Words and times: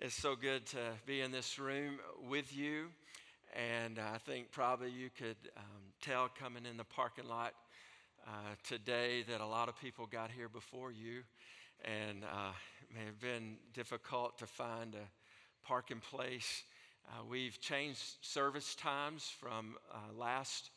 It's 0.00 0.14
so 0.14 0.36
good 0.36 0.64
to 0.66 0.78
be 1.06 1.22
in 1.22 1.32
this 1.32 1.58
room 1.58 1.98
with 2.30 2.56
you. 2.56 2.84
And 3.52 3.98
I 3.98 4.18
think 4.18 4.52
probably 4.52 4.92
you 4.92 5.10
could 5.10 5.36
um, 5.56 5.64
tell 6.00 6.28
coming 6.28 6.64
in 6.66 6.76
the 6.76 6.84
parking 6.84 7.26
lot 7.26 7.52
uh, 8.24 8.30
today 8.62 9.24
that 9.28 9.40
a 9.40 9.46
lot 9.46 9.68
of 9.68 9.76
people 9.80 10.06
got 10.06 10.30
here 10.30 10.48
before 10.48 10.92
you. 10.92 11.22
And 11.84 12.22
uh, 12.22 12.52
it 12.80 12.96
may 12.96 13.04
have 13.06 13.18
been 13.18 13.56
difficult 13.74 14.38
to 14.38 14.46
find 14.46 14.94
a 14.94 15.66
parking 15.66 15.98
place. 15.98 16.62
Uh, 17.08 17.24
we've 17.28 17.60
changed 17.60 18.18
service 18.20 18.76
times 18.76 19.28
from 19.40 19.74
uh, 19.92 20.16
last 20.16 20.70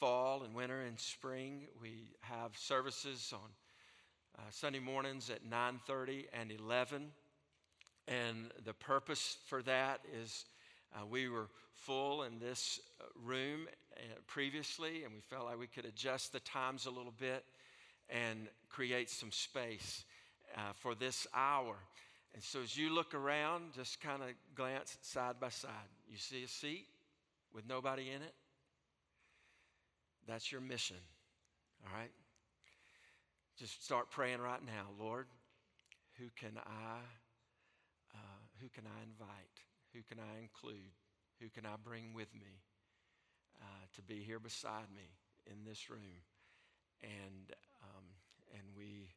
fall 0.00 0.42
and 0.42 0.52
winter 0.56 0.80
and 0.80 0.98
spring. 0.98 1.68
We 1.80 2.16
have 2.22 2.50
services 2.56 3.32
on 3.32 3.48
uh, 4.36 4.42
Sunday 4.50 4.80
mornings 4.80 5.30
at 5.30 5.48
9:30 5.48 6.24
and 6.32 6.50
11 6.50 7.12
and 8.08 8.52
the 8.64 8.74
purpose 8.74 9.38
for 9.46 9.62
that 9.62 10.00
is 10.22 10.44
uh, 10.94 11.04
we 11.04 11.28
were 11.28 11.48
full 11.72 12.22
in 12.22 12.38
this 12.38 12.80
uh, 13.00 13.04
room 13.24 13.66
uh, 13.96 14.00
previously, 14.26 15.04
and 15.04 15.12
we 15.12 15.20
felt 15.20 15.46
like 15.46 15.58
we 15.58 15.66
could 15.66 15.84
adjust 15.84 16.32
the 16.32 16.40
times 16.40 16.86
a 16.86 16.90
little 16.90 17.14
bit 17.18 17.44
and 18.08 18.48
create 18.68 19.10
some 19.10 19.32
space 19.32 20.04
uh, 20.56 20.72
for 20.74 20.94
this 20.94 21.26
hour. 21.34 21.76
And 22.34 22.42
so 22.42 22.60
as 22.62 22.76
you 22.76 22.94
look 22.94 23.14
around, 23.14 23.74
just 23.74 24.00
kind 24.00 24.22
of 24.22 24.28
glance 24.54 24.96
side 25.00 25.36
by 25.40 25.48
side. 25.48 25.70
You 26.08 26.18
see 26.18 26.44
a 26.44 26.48
seat 26.48 26.86
with 27.52 27.66
nobody 27.68 28.10
in 28.10 28.22
it? 28.22 28.34
That's 30.28 30.52
your 30.52 30.60
mission, 30.60 30.96
all 31.84 31.98
right? 31.98 32.10
Just 33.58 33.84
start 33.84 34.10
praying 34.10 34.40
right 34.40 34.64
now. 34.64 34.88
Lord, 34.98 35.26
who 36.18 36.26
can 36.36 36.58
I 36.66 36.98
who 38.60 38.68
can 38.68 38.84
I 38.86 39.02
invite? 39.02 39.60
Who 39.94 40.00
can 40.02 40.18
I 40.18 40.40
include? 40.40 40.92
Who 41.40 41.48
can 41.48 41.66
I 41.66 41.76
bring 41.82 42.12
with 42.14 42.34
me 42.34 42.62
uh, 43.60 43.84
to 43.94 44.02
be 44.02 44.22
here 44.22 44.38
beside 44.38 44.90
me 44.94 45.08
in 45.46 45.64
this 45.64 45.90
room? 45.90 46.24
And, 47.02 47.52
um, 47.82 48.04
and 48.52 48.62
we, 48.76 49.10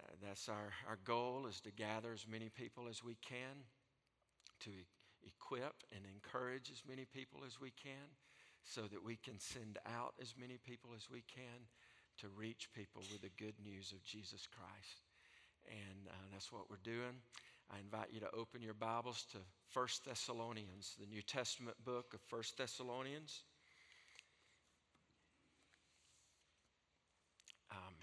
uh, 0.00 0.14
that's 0.22 0.48
our, 0.48 0.72
our 0.88 0.98
goal 1.04 1.46
is 1.48 1.60
to 1.62 1.70
gather 1.70 2.12
as 2.12 2.26
many 2.28 2.48
people 2.48 2.88
as 2.88 3.02
we 3.04 3.16
can, 3.16 3.66
to 4.60 4.70
e- 4.70 4.86
equip 5.26 5.74
and 5.94 6.04
encourage 6.04 6.70
as 6.70 6.82
many 6.88 7.04
people 7.04 7.40
as 7.46 7.60
we 7.60 7.70
can, 7.70 8.16
so 8.64 8.82
that 8.82 9.04
we 9.04 9.16
can 9.16 9.38
send 9.38 9.78
out 9.86 10.14
as 10.20 10.34
many 10.38 10.58
people 10.58 10.90
as 10.96 11.08
we 11.10 11.22
can 11.22 11.70
to 12.18 12.26
reach 12.28 12.68
people 12.74 13.02
with 13.12 13.22
the 13.22 13.30
good 13.42 13.54
news 13.64 13.92
of 13.92 14.02
Jesus 14.02 14.46
Christ 14.46 15.02
and 15.68 16.08
uh, 16.08 16.26
that's 16.32 16.52
what 16.52 16.70
we're 16.70 16.82
doing. 16.82 17.20
I 17.70 17.78
invite 17.80 18.08
you 18.10 18.20
to 18.20 18.30
open 18.34 18.62
your 18.62 18.74
Bibles 18.74 19.26
to 19.32 19.38
1 19.74 19.86
Thessalonians, 20.06 20.96
the 20.98 21.06
New 21.06 21.20
Testament 21.20 21.76
book 21.84 22.14
of 22.14 22.20
1 22.30 22.42
Thessalonians. 22.56 23.42
Um, 27.70 27.94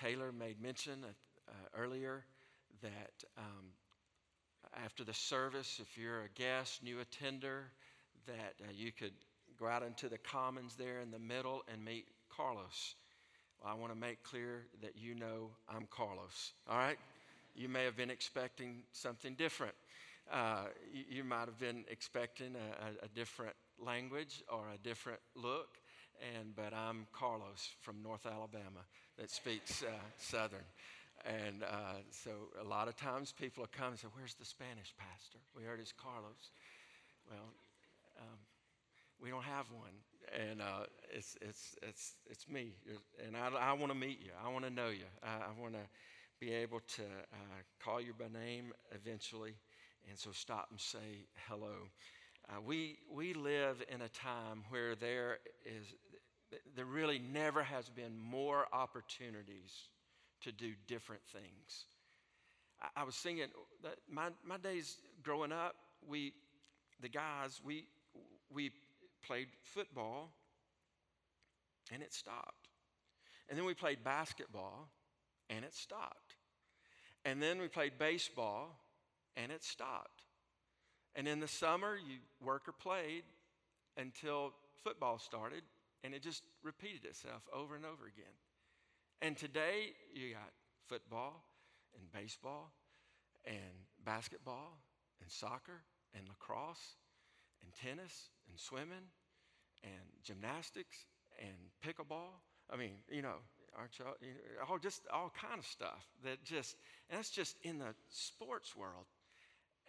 Taylor 0.00 0.30
made 0.30 0.62
mention 0.62 1.04
uh, 1.04 1.52
earlier 1.76 2.24
that 2.82 3.24
um, 3.36 3.72
after 4.84 5.02
the 5.02 5.14
service, 5.14 5.80
if 5.82 5.98
you're 5.98 6.22
a 6.22 6.28
guest, 6.36 6.84
new 6.84 7.00
attender, 7.00 7.64
that 8.26 8.54
uh, 8.62 8.70
you 8.72 8.92
could 8.92 9.14
go 9.58 9.66
out 9.66 9.82
into 9.82 10.08
the 10.08 10.18
commons 10.18 10.76
there 10.76 11.00
in 11.00 11.10
the 11.10 11.18
middle 11.18 11.62
and 11.72 11.84
meet 11.84 12.06
Carlos. 12.28 12.94
Well, 13.60 13.72
I 13.72 13.76
want 13.76 13.92
to 13.92 13.98
make 13.98 14.22
clear 14.22 14.66
that 14.82 14.96
you 14.96 15.16
know 15.16 15.50
I'm 15.68 15.88
Carlos, 15.90 16.52
all 16.68 16.78
right? 16.78 16.98
You 17.54 17.68
may 17.68 17.84
have 17.84 17.96
been 17.96 18.10
expecting 18.10 18.82
something 18.92 19.34
different. 19.34 19.74
Uh, 20.32 20.64
you, 20.92 21.04
you, 21.18 21.24
might 21.24 21.46
have 21.46 21.58
been 21.58 21.84
expecting 21.88 22.54
a, 22.56 23.04
a, 23.04 23.08
different 23.08 23.54
language 23.78 24.42
or 24.50 24.64
a 24.74 24.78
different 24.78 25.20
look, 25.36 25.76
and, 26.34 26.56
but 26.56 26.72
I'm 26.72 27.06
Carlos 27.12 27.68
from 27.82 28.02
North 28.02 28.26
Alabama 28.26 28.80
that 29.18 29.30
speaks 29.30 29.82
uh, 29.82 29.92
Southern. 30.16 30.64
And 31.24 31.62
uh, 31.62 32.00
so 32.10 32.30
a 32.60 32.64
lot 32.64 32.88
of 32.88 32.96
times 32.96 33.32
people 33.32 33.62
will 33.62 33.70
come 33.70 33.90
and 33.90 33.98
say, 33.98 34.08
Where's 34.14 34.34
the 34.34 34.44
Spanish 34.44 34.94
pastor? 34.98 35.38
We 35.56 35.62
heard 35.62 35.78
it's 35.78 35.92
Carlos. 35.92 36.50
Well, 37.30 37.52
um, 38.18 38.38
we 39.20 39.30
don't 39.30 39.44
have 39.44 39.66
one. 39.70 39.94
And 40.32 40.60
uh, 40.60 40.86
it's, 41.12 41.36
it's, 41.40 41.76
it's, 41.82 42.14
it's 42.28 42.48
me. 42.48 42.72
And 43.24 43.36
I, 43.36 43.70
I 43.70 43.72
want 43.74 43.92
to 43.92 43.98
meet 43.98 44.20
you. 44.20 44.30
I 44.44 44.50
want 44.50 44.64
to 44.64 44.70
know 44.70 44.88
you. 44.88 45.04
I, 45.22 45.28
I 45.28 45.60
want 45.60 45.74
to 45.74 45.80
be 46.40 46.52
able 46.52 46.80
to 46.96 47.02
uh, 47.02 47.36
call 47.82 48.00
you 48.00 48.12
by 48.18 48.26
name 48.28 48.72
eventually. 48.92 49.54
And 50.08 50.18
so 50.18 50.30
stop 50.32 50.68
and 50.70 50.80
say 50.80 51.26
hello. 51.48 51.88
Uh, 52.48 52.60
we, 52.60 52.98
we 53.10 53.32
live 53.32 53.82
in 53.92 54.02
a 54.02 54.08
time 54.08 54.64
where 54.68 54.94
there 54.94 55.38
is, 55.64 55.94
there 56.76 56.84
really 56.84 57.18
never 57.18 57.62
has 57.62 57.88
been 57.88 58.18
more 58.18 58.66
opportunities 58.72 59.88
to 60.42 60.52
do 60.52 60.72
different 60.86 61.22
things. 61.32 61.86
I, 62.82 63.00
I 63.00 63.04
was 63.04 63.14
that 63.82 63.96
my, 64.10 64.28
my 64.44 64.58
days 64.58 64.98
growing 65.22 65.52
up, 65.52 65.74
we, 66.06 66.34
the 67.00 67.08
guys, 67.08 67.60
we, 67.64 67.86
we 68.52 68.70
played 69.26 69.48
football 69.62 70.30
and 71.92 72.02
it 72.02 72.12
stopped. 72.12 72.68
And 73.48 73.58
then 73.58 73.64
we 73.64 73.74
played 73.74 74.04
basketball 74.04 74.88
and 75.50 75.64
it 75.64 75.74
stopped. 75.74 76.36
And 77.24 77.42
then 77.42 77.60
we 77.60 77.68
played 77.68 77.92
baseball 77.98 78.78
and 79.36 79.50
it 79.50 79.64
stopped. 79.64 80.22
And 81.14 81.28
in 81.28 81.40
the 81.40 81.48
summer, 81.48 81.96
you 81.96 82.18
work 82.44 82.68
or 82.68 82.72
played 82.72 83.22
until 83.96 84.52
football 84.82 85.18
started 85.18 85.62
and 86.02 86.14
it 86.14 86.22
just 86.22 86.42
repeated 86.62 87.04
itself 87.04 87.42
over 87.52 87.76
and 87.76 87.84
over 87.84 88.06
again. 88.06 88.34
And 89.22 89.36
today, 89.36 89.94
you 90.12 90.32
got 90.32 90.50
football 90.86 91.44
and 91.98 92.12
baseball 92.12 92.72
and 93.46 93.86
basketball 94.04 94.78
and 95.20 95.30
soccer 95.30 95.82
and 96.14 96.28
lacrosse 96.28 96.96
and 97.62 97.72
tennis 97.72 98.28
and 98.48 98.58
swimming 98.58 99.08
and 99.82 99.92
gymnastics 100.22 101.06
and 101.38 101.56
pickleball. 101.84 102.40
I 102.70 102.76
mean, 102.76 102.92
you 103.10 103.22
know, 103.22 103.36
aren't 103.78 103.98
you 103.98 104.04
all, 104.04 104.14
you 104.20 104.28
know, 104.28 104.66
all 104.68 104.78
just 104.78 105.02
all 105.12 105.32
kind 105.40 105.58
of 105.58 105.66
stuff 105.66 106.04
that 106.24 106.44
just, 106.44 106.76
and 107.10 107.18
that's 107.18 107.30
just 107.30 107.56
in 107.62 107.78
the 107.78 107.94
sports 108.08 108.76
world. 108.76 109.06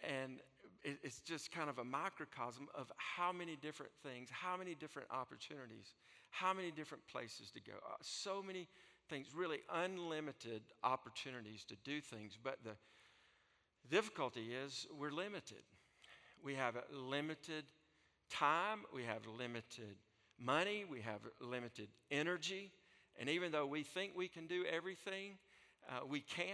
And 0.02 0.40
it's 0.84 1.20
just 1.20 1.50
kind 1.50 1.68
of 1.68 1.78
a 1.78 1.84
microcosm 1.84 2.68
of 2.74 2.92
how 2.96 3.32
many 3.32 3.56
different 3.56 3.92
things, 4.02 4.28
how 4.30 4.56
many 4.56 4.74
different 4.74 5.08
opportunities, 5.10 5.94
how 6.30 6.52
many 6.52 6.70
different 6.70 7.06
places 7.08 7.50
to 7.52 7.60
go. 7.60 7.72
Uh, 7.72 7.94
so 8.02 8.42
many 8.42 8.68
things, 9.08 9.28
really 9.34 9.60
unlimited 9.72 10.62
opportunities 10.84 11.64
to 11.64 11.76
do 11.82 12.00
things. 12.00 12.38
But 12.40 12.58
the 12.62 12.76
difficulty 13.90 14.52
is 14.54 14.86
we're 14.96 15.10
limited 15.10 15.62
we 16.46 16.54
have 16.54 16.76
limited 16.92 17.64
time, 18.30 18.80
we 18.94 19.02
have 19.02 19.26
limited 19.26 19.96
money, 20.38 20.84
we 20.88 21.00
have 21.00 21.20
limited 21.40 21.88
energy. 22.10 22.70
And 23.18 23.28
even 23.30 23.52
though 23.52 23.66
we 23.66 23.82
think 23.82 24.12
we 24.14 24.28
can 24.28 24.46
do 24.46 24.64
everything, 24.70 25.38
uh, 25.88 26.06
we 26.06 26.20
can't. 26.20 26.48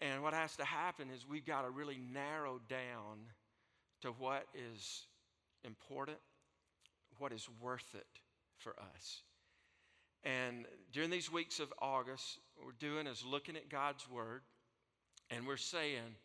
And 0.00 0.22
what 0.22 0.34
has 0.34 0.56
to 0.56 0.64
happen 0.64 1.08
is 1.10 1.26
we've 1.26 1.46
got 1.46 1.62
to 1.62 1.70
really 1.70 1.98
narrow 2.12 2.60
down 2.68 3.18
to 4.02 4.08
what 4.10 4.46
is 4.54 5.06
important, 5.64 6.18
what 7.18 7.32
is 7.32 7.48
worth 7.60 7.94
it 7.94 8.06
for 8.58 8.74
us. 8.94 9.22
And 10.24 10.66
during 10.92 11.10
these 11.10 11.32
weeks 11.32 11.60
of 11.60 11.72
August, 11.80 12.38
what 12.54 12.66
we're 12.66 12.88
doing 12.88 13.06
is 13.06 13.24
looking 13.24 13.56
at 13.56 13.68
God's 13.68 14.08
Word 14.10 14.42
and 15.30 15.46
we're 15.46 15.56
saying, 15.56 16.16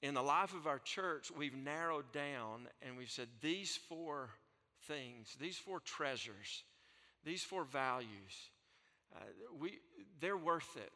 in 0.00 0.14
the 0.14 0.22
life 0.22 0.54
of 0.54 0.66
our 0.66 0.80
church, 0.80 1.30
we've 1.36 1.56
narrowed 1.56 2.10
down 2.12 2.68
and 2.80 2.96
we've 2.96 3.10
said 3.10 3.28
these 3.40 3.78
four 3.88 4.30
things, 4.88 5.36
these 5.40 5.56
four 5.56 5.80
treasures, 5.80 6.64
these 7.24 7.42
four 7.42 7.64
values, 7.64 8.50
uh, 9.16 9.24
we, 9.58 9.78
they're 10.20 10.36
worth 10.36 10.76
it. 10.76 10.92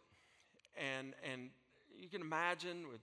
And, 0.76 1.14
and 1.30 1.50
you 1.98 2.08
can 2.08 2.20
imagine 2.20 2.88
with 2.90 3.00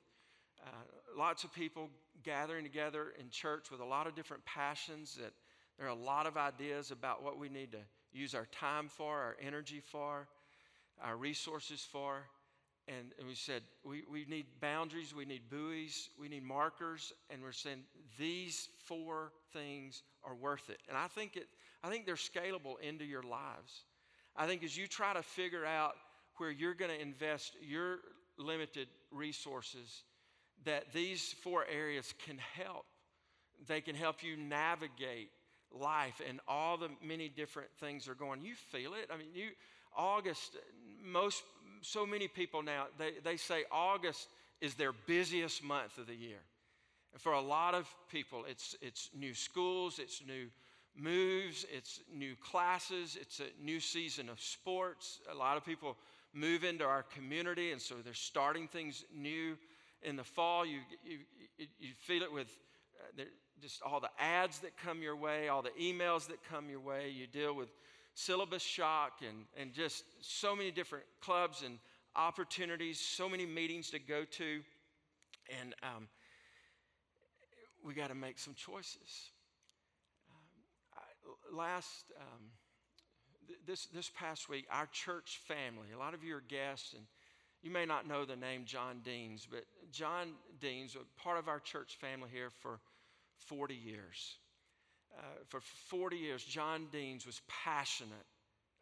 uh, 0.65 0.69
lots 1.17 1.43
of 1.43 1.53
people 1.53 1.89
gathering 2.23 2.63
together 2.63 3.13
in 3.19 3.29
church 3.29 3.71
with 3.71 3.81
a 3.81 3.85
lot 3.85 4.07
of 4.07 4.15
different 4.15 4.45
passions 4.45 5.17
that 5.21 5.33
there 5.77 5.87
are 5.87 5.91
a 5.91 5.95
lot 5.95 6.27
of 6.27 6.37
ideas 6.37 6.91
about 6.91 7.23
what 7.23 7.37
we 7.37 7.49
need 7.49 7.71
to 7.71 7.79
use 8.11 8.35
our 8.35 8.45
time 8.51 8.87
for, 8.87 9.19
our 9.19 9.35
energy 9.41 9.81
for, 9.81 10.27
our 11.03 11.17
resources 11.17 11.81
for. 11.81 12.23
And, 12.87 13.11
and 13.17 13.27
we 13.27 13.35
said, 13.35 13.61
we, 13.83 14.03
we 14.11 14.25
need 14.29 14.45
boundaries, 14.59 15.15
we 15.15 15.25
need 15.25 15.49
buoys, 15.49 16.09
we 16.19 16.27
need 16.27 16.43
markers, 16.43 17.13
and 17.29 17.41
we're 17.41 17.53
saying 17.53 17.79
these 18.19 18.67
four 18.85 19.31
things 19.53 20.03
are 20.23 20.35
worth 20.35 20.69
it. 20.69 20.79
And 20.89 20.97
I 20.97 21.07
think, 21.07 21.37
it, 21.37 21.47
I 21.83 21.89
think 21.89 22.05
they're 22.05 22.15
scalable 22.15 22.79
into 22.81 23.05
your 23.05 23.23
lives. 23.23 23.85
I 24.35 24.47
think 24.47 24.63
as 24.63 24.75
you 24.75 24.87
try 24.87 25.13
to 25.13 25.23
figure 25.23 25.65
out 25.65 25.93
where 26.37 26.51
you're 26.51 26.73
going 26.73 26.91
to 26.91 26.99
invest 26.99 27.55
your 27.61 27.99
limited 28.37 28.87
resources, 29.11 30.03
that 30.65 30.91
these 30.93 31.35
four 31.43 31.65
areas 31.71 32.13
can 32.25 32.37
help. 32.37 32.85
They 33.67 33.81
can 33.81 33.95
help 33.95 34.23
you 34.23 34.35
navigate 34.35 35.29
life 35.71 36.21
and 36.27 36.39
all 36.47 36.77
the 36.77 36.89
many 37.03 37.29
different 37.29 37.69
things 37.79 38.07
are 38.07 38.15
going. 38.15 38.43
You 38.43 38.55
feel 38.71 38.93
it. 38.93 39.09
I 39.11 39.17
mean, 39.17 39.27
you 39.33 39.49
August, 39.95 40.57
most 41.03 41.43
so 41.81 42.05
many 42.05 42.27
people 42.27 42.63
now, 42.63 42.85
they, 42.97 43.11
they 43.23 43.37
say 43.37 43.65
August 43.71 44.27
is 44.61 44.75
their 44.75 44.93
busiest 45.07 45.63
month 45.63 45.97
of 45.97 46.07
the 46.07 46.15
year. 46.15 46.39
And 47.11 47.21
for 47.21 47.33
a 47.33 47.41
lot 47.41 47.75
of 47.75 47.87
people, 48.09 48.45
it's, 48.47 48.75
it's 48.81 49.09
new 49.13 49.33
schools, 49.33 49.99
it's 49.99 50.21
new 50.25 50.47
moves, 50.95 51.65
it's 51.71 52.01
new 52.13 52.35
classes, 52.35 53.17
it's 53.19 53.39
a 53.39 53.63
new 53.63 53.79
season 53.79 54.29
of 54.29 54.39
sports. 54.39 55.19
A 55.31 55.35
lot 55.35 55.57
of 55.57 55.65
people 55.65 55.97
move 56.33 56.63
into 56.63 56.83
our 56.83 57.03
community, 57.03 57.71
and 57.71 57.81
so 57.81 57.95
they're 58.03 58.13
starting 58.13 58.67
things 58.67 59.05
new 59.15 59.57
in 60.01 60.15
the 60.15 60.23
fall. 60.23 60.65
You, 60.65 60.79
you, 61.05 61.19
you 61.79 61.89
feel 61.97 62.23
it 62.23 62.31
with 62.31 62.47
uh, 63.19 63.23
just 63.61 63.81
all 63.81 63.99
the 63.99 64.09
ads 64.19 64.59
that 64.59 64.77
come 64.77 65.01
your 65.01 65.15
way, 65.15 65.47
all 65.47 65.61
the 65.61 65.71
emails 65.81 66.27
that 66.27 66.43
come 66.49 66.69
your 66.69 66.79
way. 66.79 67.09
You 67.09 67.27
deal 67.27 67.55
with 67.55 67.69
syllabus 68.13 68.61
shock 68.61 69.21
and, 69.27 69.45
and 69.57 69.73
just 69.73 70.03
so 70.21 70.55
many 70.55 70.71
different 70.71 71.05
clubs 71.21 71.63
and 71.63 71.79
opportunities, 72.15 72.99
so 72.99 73.27
many 73.27 73.45
meetings 73.45 73.89
to 73.91 73.99
go 73.99 74.25
to. 74.25 74.61
And 75.61 75.73
um, 75.83 76.07
we 77.83 77.93
got 77.93 78.09
to 78.09 78.15
make 78.15 78.39
some 78.39 78.53
choices. 78.53 79.31
Last, 81.53 82.11
um, 82.19 82.45
th- 83.47 83.59
this, 83.67 83.85
this 83.87 84.09
past 84.09 84.49
week, 84.49 84.65
our 84.71 84.87
church 84.87 85.39
family, 85.47 85.89
a 85.93 85.99
lot 85.99 86.15
of 86.15 86.23
you 86.23 86.35
are 86.35 86.43
guests, 86.47 86.93
and 86.93 87.03
you 87.61 87.69
may 87.69 87.85
not 87.85 88.07
know 88.07 88.25
the 88.25 88.35
name 88.35 88.63
John 88.65 89.01
Deans, 89.03 89.47
but 89.49 89.65
John 89.91 90.29
Deans, 90.59 90.97
part 91.15 91.37
of 91.37 91.47
our 91.47 91.59
church 91.59 91.97
family 92.01 92.29
here 92.33 92.49
for 92.49 92.79
40 93.37 93.75
years. 93.75 94.37
Uh, 95.15 95.21
for 95.47 95.61
40 95.61 96.17
years, 96.17 96.43
John 96.43 96.87
Deans 96.91 97.23
was 97.23 97.41
passionate 97.47 98.25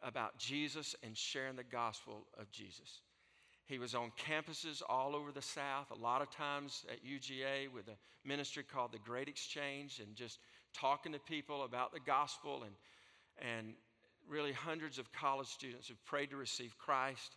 about 0.02 0.38
Jesus 0.38 0.96
and 1.02 1.14
sharing 1.14 1.56
the 1.56 1.64
gospel 1.64 2.26
of 2.40 2.50
Jesus. 2.50 3.02
He 3.66 3.78
was 3.78 3.94
on 3.94 4.12
campuses 4.28 4.82
all 4.88 5.14
over 5.14 5.30
the 5.30 5.42
South, 5.42 5.90
a 5.90 6.02
lot 6.02 6.22
of 6.22 6.30
times 6.30 6.86
at 6.90 7.04
UGA 7.04 7.70
with 7.72 7.88
a 7.88 8.26
ministry 8.26 8.62
called 8.62 8.92
the 8.92 8.98
Great 8.98 9.28
Exchange, 9.28 10.00
and 10.00 10.16
just 10.16 10.38
talking 10.72 11.12
to 11.12 11.18
people 11.18 11.64
about 11.64 11.92
the 11.92 12.00
gospel. 12.00 12.64
And, 12.64 12.74
and 13.56 13.74
really, 14.28 14.52
hundreds 14.52 14.98
of 14.98 15.12
college 15.12 15.48
students 15.48 15.88
who 15.88 15.94
prayed 16.04 16.30
to 16.30 16.36
receive 16.36 16.76
Christ. 16.78 17.36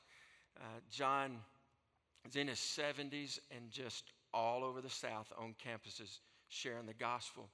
Uh, 0.59 0.79
John 0.89 1.37
is 2.27 2.35
in 2.35 2.47
his 2.47 2.59
70s 2.59 3.39
and 3.55 3.69
just 3.69 4.05
all 4.33 4.63
over 4.63 4.81
the 4.81 4.89
South 4.89 5.31
on 5.37 5.55
campuses 5.65 6.19
sharing 6.49 6.85
the 6.85 6.93
gospel. 6.93 7.49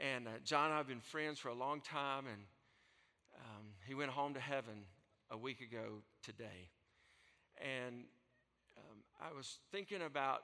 And 0.00 0.26
uh, 0.26 0.32
John 0.44 0.66
and 0.66 0.74
I 0.74 0.78
have 0.78 0.88
been 0.88 1.00
friends 1.00 1.38
for 1.38 1.48
a 1.48 1.54
long 1.54 1.80
time, 1.80 2.24
and 2.26 2.42
um, 3.36 3.66
he 3.86 3.94
went 3.94 4.10
home 4.10 4.34
to 4.34 4.40
heaven 4.40 4.84
a 5.30 5.36
week 5.36 5.60
ago 5.60 6.02
today. 6.22 6.70
And 7.60 8.04
um, 8.76 8.98
I 9.20 9.34
was 9.36 9.58
thinking 9.70 10.02
about 10.02 10.40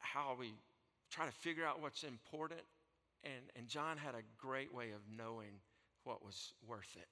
how 0.00 0.36
we 0.38 0.54
try 1.10 1.26
to 1.26 1.32
figure 1.32 1.64
out 1.64 1.80
what's 1.80 2.02
important, 2.02 2.60
and, 3.26 3.44
and 3.56 3.68
John 3.68 3.96
had 3.96 4.14
a 4.14 4.22
great 4.38 4.72
way 4.72 4.92
of 4.92 5.00
knowing 5.14 5.60
what 6.04 6.24
was 6.24 6.54
worth 6.66 6.96
it. 6.96 7.08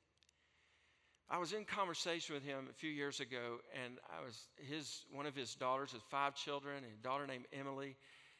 I 1.29 1.39
was 1.39 1.53
in 1.53 1.65
conversation 1.65 2.35
with 2.35 2.45
him 2.45 2.69
a 2.71 2.75
few 2.75 2.91
years 2.91 3.21
ago, 3.21 3.59
and 3.85 3.99
I 4.11 4.25
was 4.25 4.49
his 4.57 5.05
one 5.11 5.27
of 5.27 5.35
his 5.35 5.55
daughters 5.55 5.93
has 5.93 6.03
five 6.11 6.35
children, 6.35 6.85
a 6.85 7.03
daughter 7.03 7.27
named 7.27 7.47
Emily 7.53 7.97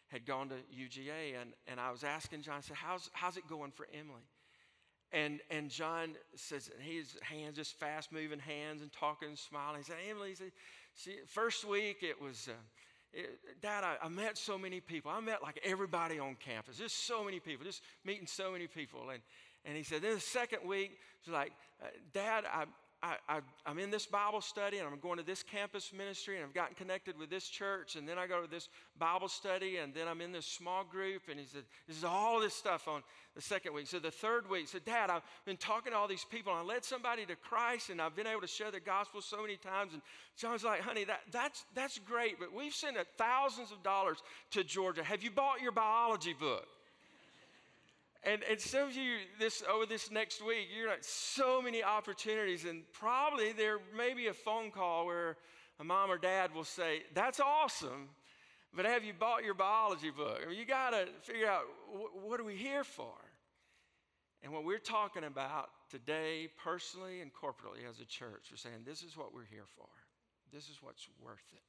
had 0.09 0.27
gone 0.27 0.49
to 0.51 0.55
UGA, 0.55 1.41
and, 1.41 1.55
and 1.67 1.81
I 1.81 1.91
was 1.91 2.05
asking 2.05 2.43
John, 2.43 2.59
I 2.59 2.61
said, 2.61 2.77
how's, 2.77 3.11
how's 3.15 3.37
it 3.37 3.49
going 3.49 3.73
for 3.73 3.89
Emily? 3.93 4.23
And, 5.13 5.41
and 5.51 5.71
John 5.71 6.15
says, 6.37 6.71
and 6.77 6.85
his 6.85 7.17
hands, 7.23 7.57
just 7.57 7.79
fast 7.79 8.13
moving 8.13 8.39
hands 8.39 8.83
and 8.83 8.93
talking 8.93 9.29
and 9.29 9.39
smiling. 9.39 9.79
He 9.79 9.85
said, 9.85 9.97
Emily, 10.09 10.31
he 10.31 10.35
said, 10.35 10.51
first 11.29 11.65
week 11.65 11.99
it 12.03 12.21
was, 12.21 12.49
uh, 12.49 12.55
Dad, 13.61 13.85
I, 13.85 13.97
I, 14.03 14.09
met 14.09 14.37
so 14.37 14.59
many 14.59 14.81
people. 14.81 15.11
I 15.11 15.21
met 15.21 15.43
like 15.43 15.61
everybody 15.65 16.19
on 16.19 16.37
campus, 16.37 16.79
just 16.79 17.07
so 17.07 17.25
many 17.25 17.41
people, 17.41 17.65
just 17.65 17.83
meeting 18.05 18.27
so 18.27 18.53
many 18.53 18.67
people. 18.67 19.11
And, 19.11 19.21
and 19.65 19.77
he 19.77 19.83
said, 19.83 20.03
then 20.03 20.15
the 20.15 20.21
second 20.21 20.67
week, 20.67 20.99
she's 21.25 21.33
like, 21.33 21.53
uh, 21.83 21.87
Dad, 22.13 22.45
I, 22.53 22.65
I, 23.29 23.41
am 23.67 23.79
in 23.79 23.91
this 23.91 24.07
Bible 24.07 24.41
study 24.41 24.79
and 24.79 24.89
I'm 24.89 24.99
going 24.99 25.19
to 25.19 25.25
this 25.25 25.43
campus 25.43 25.93
ministry 25.93 26.37
and 26.37 26.45
I've 26.45 26.55
gotten 26.55 26.75
connected 26.75 27.19
with 27.19 27.29
this 27.29 27.49
church 27.49 27.97
and 27.97 28.09
then 28.09 28.19
I 28.19 28.27
go 28.27 28.41
to 28.41 28.51
this 28.51 28.69
Bible 28.99 29.29
study 29.29 29.77
and 29.77 29.93
then 29.93 30.09
I'm 30.09 30.21
in 30.23 30.33
this 30.33 30.47
small 30.47 30.85
group 30.85 31.23
and 31.31 31.39
he 31.39 31.45
said, 31.45 31.65
This 31.87 31.99
is 31.99 32.05
all 32.05 32.41
this 32.41 32.55
stuff 32.55 32.89
on 32.89 33.03
the 33.35 33.43
second 33.43 33.75
week. 33.75 33.89
So 33.89 33.99
the 33.99 34.11
third 34.11 34.49
week, 34.49 34.69
said, 34.69 34.85
Dad, 34.85 35.11
I've 35.11 35.23
been 35.45 35.59
talking 35.59 35.93
to 35.93 35.99
all 35.99 36.09
these 36.09 36.25
people 36.25 36.53
I 36.53 36.63
led 36.63 36.85
somebody 36.85 37.27
to 37.27 37.37
Christ 37.37 37.91
and 37.91 38.01
I've 38.01 38.17
been 38.17 38.27
able 38.27 38.41
to 38.41 38.47
share 38.47 38.71
the 38.71 38.81
gospel 38.81 39.21
so 39.21 39.43
many 39.43 39.57
times. 39.57 39.93
And 39.93 40.01
John's 40.39 40.65
like, 40.65 40.81
honey, 40.81 41.05
that, 41.05 41.21
that's, 41.31 41.65
that's 41.75 41.99
great, 41.99 42.39
but 42.39 42.55
we've 42.55 42.75
sent 42.75 42.97
thousands 43.19 43.71
of 43.71 43.83
dollars 43.83 44.23
to 44.53 44.65
Georgia. 44.65 45.05
Have 45.05 45.23
you 45.23 45.31
bought 45.31 45.61
your 45.61 45.73
biology 45.73 46.33
book? 46.33 46.67
And, 48.27 48.43
and 48.51 48.59
some 48.59 48.89
of 48.89 48.97
you, 48.97 49.19
this 49.39 49.63
over 49.71 49.85
this 49.85 50.11
next 50.11 50.45
week, 50.45 50.69
you're 50.75 50.89
like 50.89 51.05
so 51.05 51.61
many 51.61 51.85
opportunities, 51.85 52.65
and 52.65 52.83
probably 52.93 53.53
there 53.53 53.79
may 53.95 54.15
be 54.15 54.29
a 54.29 54.35
phone 54.35 54.71
call 54.71 55.05
where 55.05 55.37
a 55.79 55.85
mom 55.85 56.11
or 56.11 56.17
dad 56.17 56.55
will 56.55 56.65
say, 56.65 57.03
"That's 57.13 57.39
awesome, 57.39 58.09
but 58.73 58.87
have 58.87 59.05
you 59.05 59.13
bought 59.13 59.45
your 59.45 59.53
biology 59.53 60.11
book? 60.11 60.41
I 60.43 60.49
mean, 60.49 60.59
you 60.59 60.65
got 60.65 60.91
to 60.91 61.07
figure 61.21 61.49
out 61.49 61.65
wh- 61.93 62.25
what 62.25 62.41
are 62.41 62.45
we 62.45 62.57
here 62.57 62.85
for." 62.85 63.13
And 64.43 64.53
what 64.53 64.65
we're 64.65 64.79
talking 64.79 65.25
about 65.25 65.71
today, 65.91 66.49
personally 66.63 67.21
and 67.21 67.31
corporately 67.33 67.89
as 67.89 68.01
a 68.01 68.05
church, 68.05 68.49
we're 68.51 68.57
saying 68.57 68.85
this 68.85 69.03
is 69.03 69.17
what 69.17 69.35
we're 69.35 69.47
here 69.51 69.65
for. 69.77 69.89
This 70.53 70.69
is 70.69 70.79
what's 70.83 71.09
worth 71.23 71.53
it. 71.53 71.63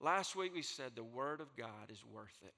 Last 0.00 0.36
week 0.36 0.54
we 0.54 0.62
said 0.62 0.92
the 0.94 1.02
Word 1.02 1.40
of 1.40 1.54
God 1.56 1.90
is 1.90 2.04
worth 2.04 2.38
it. 2.42 2.54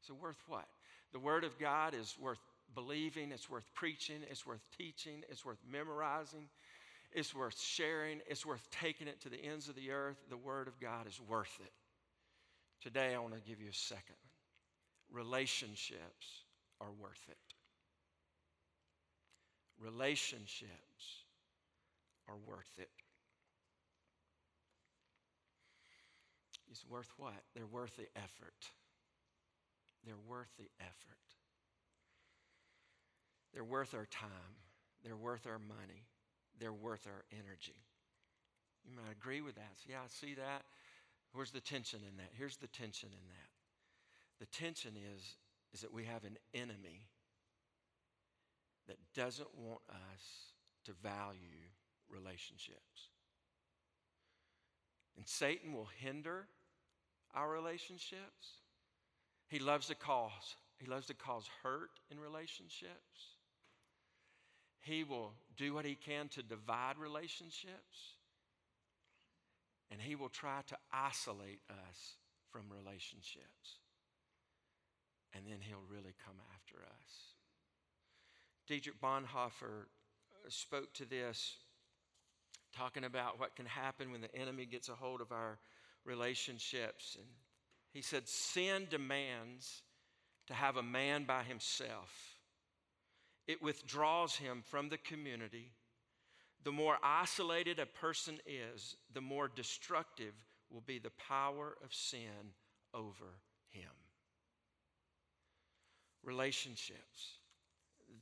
So, 0.00 0.14
worth 0.14 0.42
what? 0.46 0.68
The 1.12 1.18
Word 1.18 1.44
of 1.44 1.58
God 1.58 1.94
is 1.94 2.16
worth 2.20 2.40
believing, 2.74 3.32
it's 3.32 3.48
worth 3.48 3.68
preaching, 3.74 4.16
it's 4.30 4.46
worth 4.46 4.64
teaching, 4.76 5.22
it's 5.28 5.44
worth 5.44 5.58
memorizing, 5.70 6.48
it's 7.12 7.34
worth 7.34 7.58
sharing, 7.60 8.20
it's 8.26 8.44
worth 8.44 8.68
taking 8.70 9.08
it 9.08 9.20
to 9.22 9.28
the 9.28 9.42
ends 9.42 9.68
of 9.68 9.74
the 9.74 9.90
earth. 9.90 10.16
The 10.28 10.36
Word 10.36 10.68
of 10.68 10.78
God 10.80 11.06
is 11.06 11.20
worth 11.28 11.58
it. 11.60 11.72
Today, 12.82 13.14
I 13.14 13.18
want 13.18 13.34
to 13.34 13.40
give 13.40 13.60
you 13.60 13.70
a 13.70 13.74
second 13.74 14.16
Relationships 15.12 16.44
are 16.80 16.90
worth 17.00 17.24
it. 17.28 17.36
Relationships 19.80 20.68
are 22.28 22.36
worth 22.46 22.72
it. 22.78 22.90
It's 26.70 26.84
worth 26.90 27.10
what? 27.16 27.34
They're 27.54 27.66
worth 27.66 27.96
the 27.96 28.08
effort. 28.16 28.70
They're 30.06 30.14
worth 30.28 30.48
the 30.56 30.70
effort. 30.80 31.18
They're 33.52 33.64
worth 33.64 33.92
our 33.94 34.06
time. 34.06 34.30
They're 35.04 35.16
worth 35.16 35.46
our 35.46 35.58
money. 35.58 36.06
They're 36.58 36.72
worth 36.72 37.06
our 37.06 37.24
energy. 37.32 37.84
You 38.84 38.94
might 38.94 39.12
agree 39.12 39.40
with 39.40 39.56
that. 39.56 39.72
So, 39.76 39.88
yeah, 39.90 39.98
I 40.04 40.08
see 40.08 40.34
that. 40.34 40.62
Where's 41.32 41.50
the 41.50 41.60
tension 41.60 42.00
in 42.08 42.16
that? 42.18 42.30
Here's 42.32 42.56
the 42.56 42.68
tension 42.68 43.08
in 43.10 43.28
that. 43.28 43.50
The 44.38 44.46
tension 44.46 44.92
is, 45.16 45.36
is 45.74 45.80
that 45.80 45.92
we 45.92 46.04
have 46.04 46.24
an 46.24 46.38
enemy 46.54 47.08
that 48.86 48.98
doesn't 49.14 49.48
want 49.56 49.80
us 49.88 50.52
to 50.84 50.92
value 51.02 51.66
relationships. 52.08 53.10
And 55.16 55.26
Satan 55.26 55.72
will 55.72 55.88
hinder 55.98 56.46
our 57.34 57.50
relationships. 57.50 58.62
He 59.48 59.58
loves 59.58 59.86
to 59.88 59.94
cause, 59.94 60.56
he 60.78 60.86
loves 60.86 61.06
to 61.06 61.14
cause 61.14 61.48
hurt 61.62 61.90
in 62.10 62.18
relationships. 62.18 63.36
He 64.80 65.02
will 65.02 65.32
do 65.56 65.74
what 65.74 65.84
he 65.84 65.96
can 65.96 66.28
to 66.28 66.42
divide 66.42 66.98
relationships. 66.98 68.14
And 69.90 70.00
he 70.00 70.14
will 70.14 70.28
try 70.28 70.60
to 70.68 70.76
isolate 70.92 71.60
us 71.70 72.16
from 72.50 72.62
relationships. 72.70 73.78
And 75.34 75.44
then 75.46 75.58
he'll 75.60 75.84
really 75.88 76.14
come 76.24 76.36
after 76.54 76.76
us. 76.82 77.12
Dietrich 78.66 79.00
Bonhoeffer 79.00 79.86
spoke 80.48 80.92
to 80.94 81.04
this, 81.04 81.56
talking 82.76 83.04
about 83.04 83.38
what 83.38 83.56
can 83.56 83.66
happen 83.66 84.10
when 84.12 84.20
the 84.20 84.34
enemy 84.34 84.66
gets 84.66 84.88
a 84.88 84.94
hold 84.94 85.20
of 85.20 85.32
our 85.32 85.58
relationships. 86.04 87.16
And 87.18 87.26
he 87.96 88.02
said, 88.02 88.28
Sin 88.28 88.86
demands 88.90 89.80
to 90.48 90.52
have 90.52 90.76
a 90.76 90.82
man 90.82 91.24
by 91.24 91.42
himself, 91.42 92.36
it 93.48 93.62
withdraws 93.62 94.36
him 94.36 94.62
from 94.62 94.90
the 94.90 94.98
community. 94.98 95.72
The 96.62 96.72
more 96.72 96.98
isolated 97.02 97.78
a 97.78 97.86
person 97.86 98.38
is, 98.44 98.96
the 99.14 99.22
more 99.22 99.48
destructive 99.48 100.34
will 100.68 100.82
be 100.82 100.98
the 100.98 101.12
power 101.26 101.78
of 101.82 101.94
sin 101.94 102.52
over 102.92 103.38
him. 103.70 103.92
Relationships, 106.22 107.38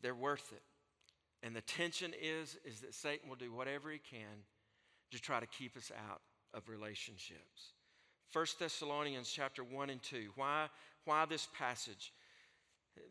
they're 0.02 0.14
worth 0.14 0.52
it. 0.52 0.62
And 1.42 1.56
the 1.56 1.62
tension 1.62 2.12
is, 2.22 2.58
is 2.64 2.80
that 2.80 2.94
Satan 2.94 3.28
will 3.28 3.36
do 3.36 3.52
whatever 3.52 3.90
he 3.90 3.98
can 3.98 4.44
to 5.10 5.20
try 5.20 5.40
to 5.40 5.46
keep 5.46 5.76
us 5.76 5.90
out 6.08 6.20
of 6.52 6.68
relationships. 6.68 7.72
1 8.32 8.46
Thessalonians 8.58 9.30
chapter 9.30 9.62
1 9.62 9.90
and 9.90 10.02
2. 10.02 10.30
Why, 10.36 10.66
why 11.04 11.24
this 11.26 11.48
passage? 11.56 12.12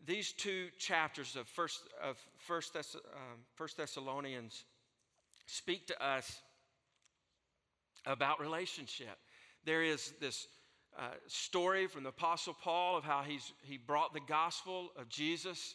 These 0.06 0.32
two 0.32 0.68
chapters 0.78 1.36
of 1.36 1.48
1, 1.54 1.68
of 2.02 2.16
First, 2.38 2.72
Thess, 2.72 2.94
um, 2.94 3.40
First 3.54 3.76
Thessalonians 3.76 4.64
speak 5.46 5.86
to 5.88 6.04
us 6.04 6.40
about 8.06 8.40
relationship. 8.40 9.16
There 9.64 9.82
is 9.82 10.12
this 10.20 10.46
uh, 10.98 11.02
story 11.26 11.86
from 11.86 12.04
the 12.04 12.10
Apostle 12.10 12.54
Paul 12.54 12.96
of 12.96 13.04
how 13.04 13.22
he's, 13.22 13.52
he 13.62 13.76
brought 13.76 14.14
the 14.14 14.20
gospel 14.20 14.90
of 14.96 15.08
Jesus 15.08 15.74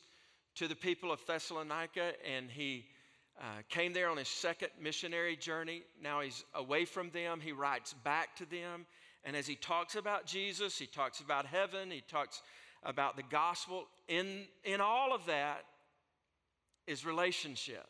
to 0.55 0.67
the 0.67 0.75
people 0.75 1.11
of 1.11 1.25
Thessalonica 1.25 2.13
and 2.27 2.49
he 2.49 2.85
uh, 3.39 3.43
came 3.69 3.93
there 3.93 4.09
on 4.09 4.17
his 4.17 4.27
second 4.27 4.69
missionary 4.81 5.35
journey. 5.35 5.83
Now 6.01 6.21
he's 6.21 6.43
away 6.53 6.85
from 6.85 7.09
them. 7.11 7.39
He 7.39 7.51
writes 7.51 7.93
back 8.03 8.35
to 8.37 8.45
them. 8.45 8.85
And 9.23 9.35
as 9.35 9.47
he 9.47 9.55
talks 9.55 9.95
about 9.95 10.25
Jesus, 10.25 10.77
he 10.77 10.85
talks 10.85 11.19
about 11.19 11.45
heaven, 11.45 11.91
he 11.91 12.01
talks 12.01 12.41
about 12.83 13.17
the 13.17 13.23
gospel. 13.23 13.85
In, 14.07 14.45
in 14.63 14.81
all 14.81 15.13
of 15.13 15.25
that 15.25 15.65
is 16.87 17.05
relationship. 17.05 17.85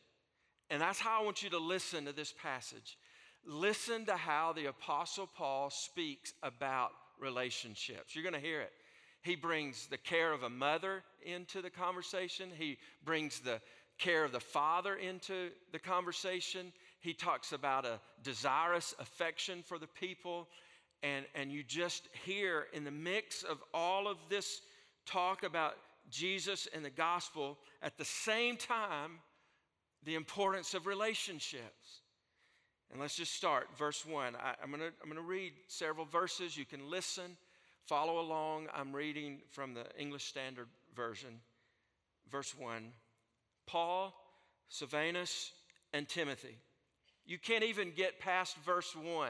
And 0.70 0.82
that's 0.82 1.00
how 1.00 1.22
I 1.22 1.24
want 1.24 1.42
you 1.44 1.50
to 1.52 1.60
listen 1.60 2.06
to 2.06 2.14
this 2.14 2.34
passage. 2.42 2.98
Listen 3.46 4.06
to 4.06 4.16
how 4.16 4.54
the 4.54 4.66
Apostle 4.66 5.28
Paul 5.36 5.70
speaks 5.70 6.34
about 6.44 6.92
relationships. 7.20 8.16
You're 8.16 8.24
going 8.24 8.34
to 8.34 8.40
hear 8.40 8.62
it. 8.62 8.72
He 9.22 9.36
brings 9.36 9.88
the 9.88 9.98
care 9.98 10.32
of 10.32 10.44
a 10.44 10.50
mother 10.50 11.04
into 11.24 11.62
the 11.62 11.70
conversation, 11.70 12.50
he 12.58 12.78
brings 13.04 13.40
the 13.40 13.62
care 13.98 14.24
of 14.24 14.32
the 14.32 14.40
father 14.40 14.96
into 14.96 15.50
the 15.74 15.80
conversation. 15.80 16.72
He 17.02 17.14
talks 17.14 17.52
about 17.52 17.86
a 17.86 18.00
desirous 18.24 18.94
affection 19.00 19.64
for 19.64 19.78
the 19.78 19.88
people. 19.88 20.48
And, 21.02 21.26
and 21.34 21.52
you 21.52 21.64
just 21.64 22.10
hear 22.26 22.68
in 22.74 22.84
the 22.84 22.92
mix 22.92 23.44
of 23.44 23.64
all 23.74 24.08
of 24.08 24.18
this 24.30 24.62
talk 25.06 25.44
about 25.44 25.76
Jesus 26.10 26.68
and 26.74 26.84
the 26.84 26.90
gospel 26.90 27.58
at 27.82 27.98
the 27.98 28.06
same 28.06 28.58
time 28.58 29.20
the 30.04 30.16
importance 30.16 30.74
of 30.74 30.88
relationships. 30.88 32.02
And 32.92 33.00
let's 33.00 33.16
just 33.16 33.34
start. 33.34 33.68
Verse 33.78 34.06
1. 34.06 34.36
I, 34.36 34.56
am 34.64 34.72
going 34.72 34.82
to 34.82 34.92
I'm 35.04 35.14
to 35.14 35.22
read 35.22 35.54
several 35.68 36.06
verses. 36.06 36.58
You 36.58 36.66
can 36.66 36.90
listen, 36.90 37.38
follow 37.86 38.20
along. 38.20 38.68
I'm 38.74 38.96
reading 38.96 39.40
from 39.52 39.74
the 39.74 39.86
English 39.98 40.26
Standard 40.26 40.68
Version. 40.96 41.40
Verse 42.32 42.56
1 42.58 42.92
Paul, 43.68 44.14
Silvanus, 44.70 45.52
and 45.94 46.08
Timothy. 46.08 46.58
You 47.26 47.38
can't 47.38 47.64
even 47.64 47.92
get 47.96 48.20
past 48.20 48.58
verse 48.66 48.96
1 48.96 49.30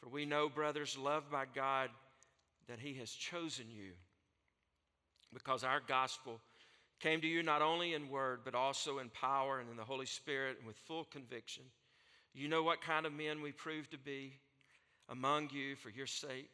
For 0.00 0.08
we 0.08 0.26
know, 0.26 0.48
brothers, 0.48 0.98
loved 0.98 1.30
by 1.30 1.44
God, 1.54 1.90
that 2.68 2.80
He 2.80 2.94
has 2.94 3.10
chosen 3.10 3.66
you 3.70 3.92
because 5.32 5.64
our 5.64 5.80
gospel 5.86 6.40
came 7.00 7.20
to 7.20 7.26
you 7.26 7.42
not 7.42 7.62
only 7.62 7.94
in 7.94 8.08
word, 8.08 8.40
but 8.44 8.54
also 8.54 8.98
in 8.98 9.10
power 9.10 9.60
and 9.60 9.70
in 9.70 9.76
the 9.76 9.84
Holy 9.84 10.06
Spirit 10.06 10.56
and 10.58 10.66
with 10.66 10.76
full 10.76 11.04
conviction. 11.04 11.64
You 12.32 12.48
know 12.48 12.62
what 12.62 12.80
kind 12.80 13.06
of 13.06 13.12
men 13.12 13.42
we 13.42 13.52
proved 13.52 13.90
to 13.90 13.98
be 13.98 14.34
among 15.08 15.50
you 15.52 15.76
for 15.76 15.90
your 15.90 16.06
sake. 16.06 16.50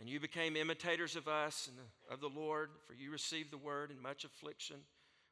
And 0.00 0.08
you 0.08 0.20
became 0.20 0.56
imitators 0.56 1.16
of 1.16 1.28
us 1.28 1.68
and 1.68 1.78
of 2.10 2.20
the 2.20 2.40
Lord, 2.40 2.70
for 2.86 2.94
you 2.94 3.10
received 3.10 3.52
the 3.52 3.58
word 3.58 3.90
in 3.90 4.00
much 4.00 4.24
affliction 4.24 4.76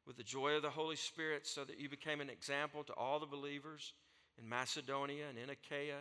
with 0.06 0.16
the 0.16 0.22
joy 0.22 0.52
of 0.52 0.62
the 0.62 0.70
Holy 0.70 0.96
Spirit, 0.96 1.46
so 1.46 1.64
that 1.64 1.78
you 1.78 1.88
became 1.88 2.20
an 2.20 2.30
example 2.30 2.84
to 2.84 2.92
all 2.94 3.20
the 3.20 3.26
believers 3.26 3.92
in 4.38 4.48
Macedonia 4.48 5.24
and 5.28 5.38
in 5.38 5.50
Achaia. 5.50 5.98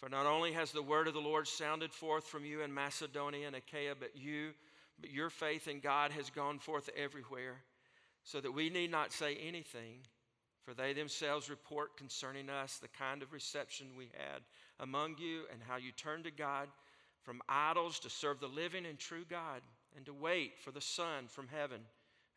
For 0.00 0.08
not 0.08 0.24
only 0.24 0.52
has 0.52 0.72
the 0.72 0.82
word 0.82 1.08
of 1.08 1.14
the 1.14 1.20
Lord 1.20 1.46
sounded 1.46 1.92
forth 1.92 2.26
from 2.26 2.44
you 2.44 2.62
in 2.62 2.72
Macedonia 2.72 3.46
and 3.46 3.56
Achaia, 3.56 3.94
but 3.98 4.16
you 4.16 4.52
but 5.00 5.10
your 5.10 5.30
faith 5.30 5.66
in 5.66 5.80
God 5.80 6.12
has 6.12 6.28
gone 6.30 6.58
forth 6.58 6.90
everywhere, 6.96 7.56
so 8.22 8.40
that 8.40 8.52
we 8.52 8.68
need 8.68 8.90
not 8.90 9.12
say 9.12 9.36
anything, 9.36 10.00
for 10.64 10.74
they 10.74 10.92
themselves 10.92 11.48
report 11.48 11.96
concerning 11.96 12.50
us 12.50 12.76
the 12.76 12.88
kind 12.88 13.22
of 13.22 13.32
reception 13.32 13.86
we 13.96 14.10
had 14.12 14.42
among 14.78 15.16
you 15.18 15.42
and 15.52 15.62
how 15.66 15.76
you 15.76 15.90
turned 15.92 16.24
to 16.24 16.30
God 16.30 16.68
from 17.22 17.40
idols 17.48 17.98
to 18.00 18.10
serve 18.10 18.40
the 18.40 18.46
living 18.46 18.86
and 18.86 18.98
true 18.98 19.24
God 19.28 19.62
and 19.96 20.04
to 20.06 20.12
wait 20.12 20.58
for 20.58 20.70
the 20.70 20.80
Son 20.80 21.26
from 21.28 21.48
heaven, 21.48 21.80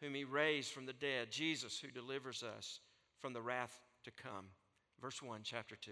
whom 0.01 0.13
He 0.13 0.23
raised 0.23 0.71
from 0.71 0.85
the 0.85 0.93
dead, 0.93 1.31
Jesus, 1.31 1.79
who 1.79 1.91
delivers 1.91 2.43
us 2.43 2.79
from 3.19 3.33
the 3.33 3.41
wrath 3.41 3.77
to 4.05 4.11
come. 4.11 4.45
Verse 5.01 5.21
1, 5.21 5.41
chapter 5.43 5.75
2. 5.75 5.91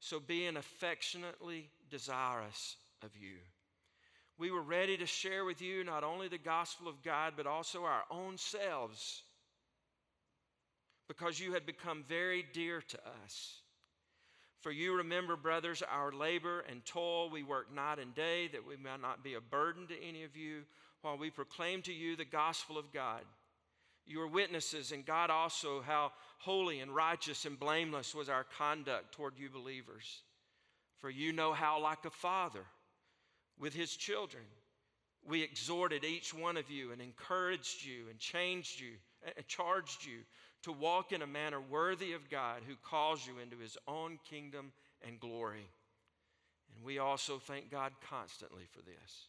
So 0.00 0.20
being 0.20 0.56
affectionately 0.56 1.68
desirous 1.90 2.76
of 3.02 3.10
you. 3.16 3.36
We 4.38 4.50
were 4.50 4.62
ready 4.62 4.96
to 4.96 5.06
share 5.06 5.44
with 5.44 5.60
you 5.60 5.82
not 5.82 6.04
only 6.04 6.28
the 6.28 6.38
gospel 6.38 6.86
of 6.86 7.02
God, 7.02 7.34
but 7.36 7.46
also 7.46 7.82
our 7.82 8.04
own 8.10 8.38
selves 8.38 9.22
because 11.08 11.40
you 11.40 11.54
had 11.54 11.66
become 11.66 12.04
very 12.08 12.44
dear 12.52 12.82
to 12.82 12.98
us. 13.24 13.62
For 14.60 14.70
you 14.70 14.96
remember, 14.96 15.36
brothers, 15.36 15.82
our 15.88 16.12
labor 16.12 16.64
and 16.68 16.84
toil. 16.84 17.30
We 17.30 17.42
work 17.42 17.74
night 17.74 17.98
and 17.98 18.14
day 18.14 18.48
that 18.48 18.66
we 18.66 18.76
might 18.76 19.00
not 19.00 19.24
be 19.24 19.34
a 19.34 19.40
burden 19.40 19.86
to 19.86 19.94
any 20.06 20.24
of 20.24 20.36
you 20.36 20.62
while 21.02 21.16
we 21.16 21.30
proclaim 21.30 21.82
to 21.82 21.92
you 21.92 22.16
the 22.16 22.24
gospel 22.24 22.76
of 22.76 22.92
God. 22.92 23.22
You 24.08 24.22
are 24.22 24.26
witnesses, 24.26 24.90
and 24.90 25.04
God 25.04 25.28
also, 25.28 25.82
how 25.82 26.12
holy 26.38 26.80
and 26.80 26.94
righteous 26.94 27.44
and 27.44 27.60
blameless 27.60 28.14
was 28.14 28.30
our 28.30 28.46
conduct 28.56 29.12
toward 29.12 29.38
you 29.38 29.50
believers. 29.50 30.22
For 30.96 31.10
you 31.10 31.32
know 31.32 31.52
how, 31.52 31.80
like 31.80 32.06
a 32.06 32.10
father 32.10 32.64
with 33.60 33.74
his 33.74 33.94
children, 33.94 34.44
we 35.28 35.42
exhorted 35.42 36.04
each 36.04 36.32
one 36.32 36.56
of 36.56 36.70
you 36.70 36.90
and 36.90 37.02
encouraged 37.02 37.84
you 37.84 38.08
and 38.08 38.18
changed 38.18 38.80
you 38.80 38.92
and 39.36 39.46
charged 39.46 40.06
you 40.06 40.20
to 40.62 40.72
walk 40.72 41.12
in 41.12 41.22
a 41.22 41.26
manner 41.26 41.60
worthy 41.60 42.14
of 42.14 42.30
God 42.30 42.62
who 42.66 42.76
calls 42.82 43.26
you 43.26 43.38
into 43.38 43.58
his 43.58 43.76
own 43.86 44.18
kingdom 44.28 44.72
and 45.06 45.20
glory. 45.20 45.68
And 46.74 46.84
we 46.84 46.98
also 46.98 47.38
thank 47.38 47.70
God 47.70 47.92
constantly 48.08 48.64
for 48.70 48.80
this, 48.80 49.28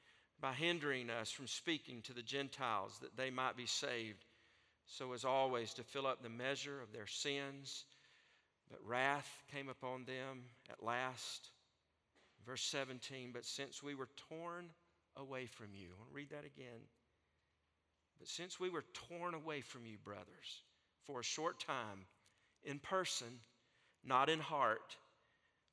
by 0.41 0.53
hindering 0.53 1.09
us 1.09 1.31
from 1.31 1.47
speaking 1.47 2.01
to 2.01 2.13
the 2.13 2.23
Gentiles 2.23 2.97
that 3.01 3.15
they 3.15 3.29
might 3.29 3.55
be 3.55 3.67
saved, 3.67 4.25
so 4.87 5.13
as 5.13 5.23
always 5.23 5.73
to 5.75 5.83
fill 5.83 6.07
up 6.07 6.21
the 6.21 6.29
measure 6.29 6.81
of 6.81 6.91
their 6.91 7.07
sins. 7.07 7.85
But 8.69 8.79
wrath 8.85 9.29
came 9.53 9.69
upon 9.69 10.05
them 10.05 10.43
at 10.69 10.83
last. 10.83 11.49
Verse 12.45 12.63
17, 12.63 13.29
but 13.31 13.45
since 13.45 13.83
we 13.83 13.93
were 13.93 14.09
torn 14.29 14.65
away 15.15 15.45
from 15.45 15.67
you, 15.73 15.89
I 15.89 15.99
want 15.99 16.09
to 16.09 16.15
read 16.15 16.29
that 16.31 16.45
again. 16.45 16.81
But 18.17 18.27
since 18.27 18.59
we 18.59 18.69
were 18.69 18.85
torn 18.93 19.35
away 19.35 19.61
from 19.61 19.85
you, 19.85 19.97
brothers, 20.03 20.63
for 21.05 21.19
a 21.19 21.23
short 21.23 21.59
time, 21.59 22.05
in 22.63 22.79
person, 22.79 23.27
not 24.03 24.29
in 24.29 24.39
heart, 24.39 24.97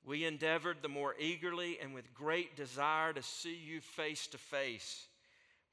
we 0.08 0.24
endeavored 0.24 0.78
the 0.80 0.88
more 0.88 1.14
eagerly 1.18 1.78
and 1.82 1.92
with 1.92 2.14
great 2.14 2.56
desire 2.56 3.12
to 3.12 3.22
see 3.22 3.54
you 3.54 3.78
face 3.82 4.26
to 4.28 4.38
face 4.38 5.06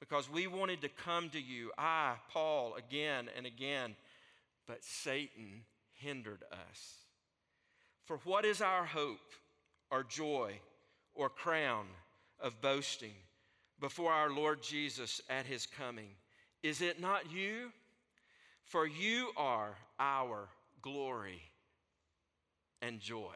because 0.01 0.29
we 0.29 0.45
wanted 0.45 0.81
to 0.81 0.89
come 0.89 1.29
to 1.29 1.39
you, 1.39 1.71
I, 1.77 2.15
Paul, 2.31 2.75
again 2.75 3.29
and 3.37 3.45
again, 3.45 3.95
but 4.67 4.83
Satan 4.83 5.61
hindered 5.93 6.43
us. 6.51 6.95
For 8.03 8.17
what 8.25 8.43
is 8.43 8.61
our 8.61 8.83
hope 8.83 9.33
or 9.89 10.03
joy 10.03 10.59
or 11.13 11.29
crown 11.29 11.85
of 12.41 12.61
boasting 12.61 13.15
before 13.79 14.11
our 14.11 14.29
Lord 14.29 14.61
Jesus 14.61 15.21
at 15.29 15.45
his 15.45 15.65
coming? 15.65 16.09
Is 16.61 16.81
it 16.81 16.99
not 16.99 17.31
you? 17.31 17.71
For 18.65 18.85
you 18.85 19.29
are 19.37 19.77
our 19.97 20.49
glory 20.81 21.41
and 22.81 22.99
joy. 22.99 23.35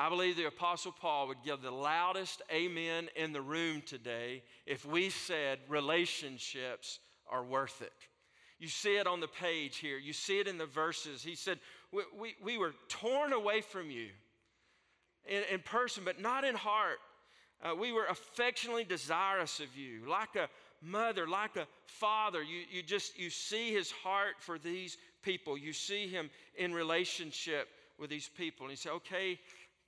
I 0.00 0.08
believe 0.08 0.38
the 0.38 0.46
Apostle 0.46 0.94
Paul 0.98 1.28
would 1.28 1.42
give 1.44 1.60
the 1.60 1.70
loudest 1.70 2.40
amen 2.50 3.10
in 3.16 3.34
the 3.34 3.42
room 3.42 3.82
today 3.84 4.42
if 4.64 4.86
we 4.86 5.10
said 5.10 5.58
relationships 5.68 7.00
are 7.30 7.44
worth 7.44 7.82
it. 7.82 7.92
You 8.58 8.68
see 8.68 8.96
it 8.96 9.06
on 9.06 9.20
the 9.20 9.28
page 9.28 9.76
here, 9.76 9.98
you 9.98 10.14
see 10.14 10.40
it 10.40 10.48
in 10.48 10.56
the 10.56 10.64
verses. 10.64 11.22
He 11.22 11.34
said, 11.34 11.58
We, 11.92 12.04
we, 12.18 12.34
we 12.42 12.56
were 12.56 12.72
torn 12.88 13.34
away 13.34 13.60
from 13.60 13.90
you 13.90 14.08
in, 15.28 15.42
in 15.52 15.60
person, 15.60 16.02
but 16.02 16.18
not 16.18 16.44
in 16.44 16.54
heart. 16.54 16.96
Uh, 17.62 17.74
we 17.74 17.92
were 17.92 18.06
affectionately 18.06 18.84
desirous 18.84 19.60
of 19.60 19.76
you, 19.76 20.08
like 20.08 20.34
a 20.34 20.48
mother, 20.80 21.28
like 21.28 21.56
a 21.56 21.66
father. 21.84 22.42
You, 22.42 22.62
you 22.72 22.82
just 22.82 23.18
you 23.18 23.28
see 23.28 23.70
his 23.70 23.90
heart 23.90 24.36
for 24.38 24.58
these 24.58 24.96
people. 25.20 25.58
You 25.58 25.74
see 25.74 26.08
him 26.08 26.30
in 26.56 26.72
relationship 26.72 27.68
with 28.00 28.10
these 28.10 28.28
people. 28.28 28.64
And 28.64 28.70
he 28.70 28.76
said, 28.76 28.92
okay, 28.92 29.38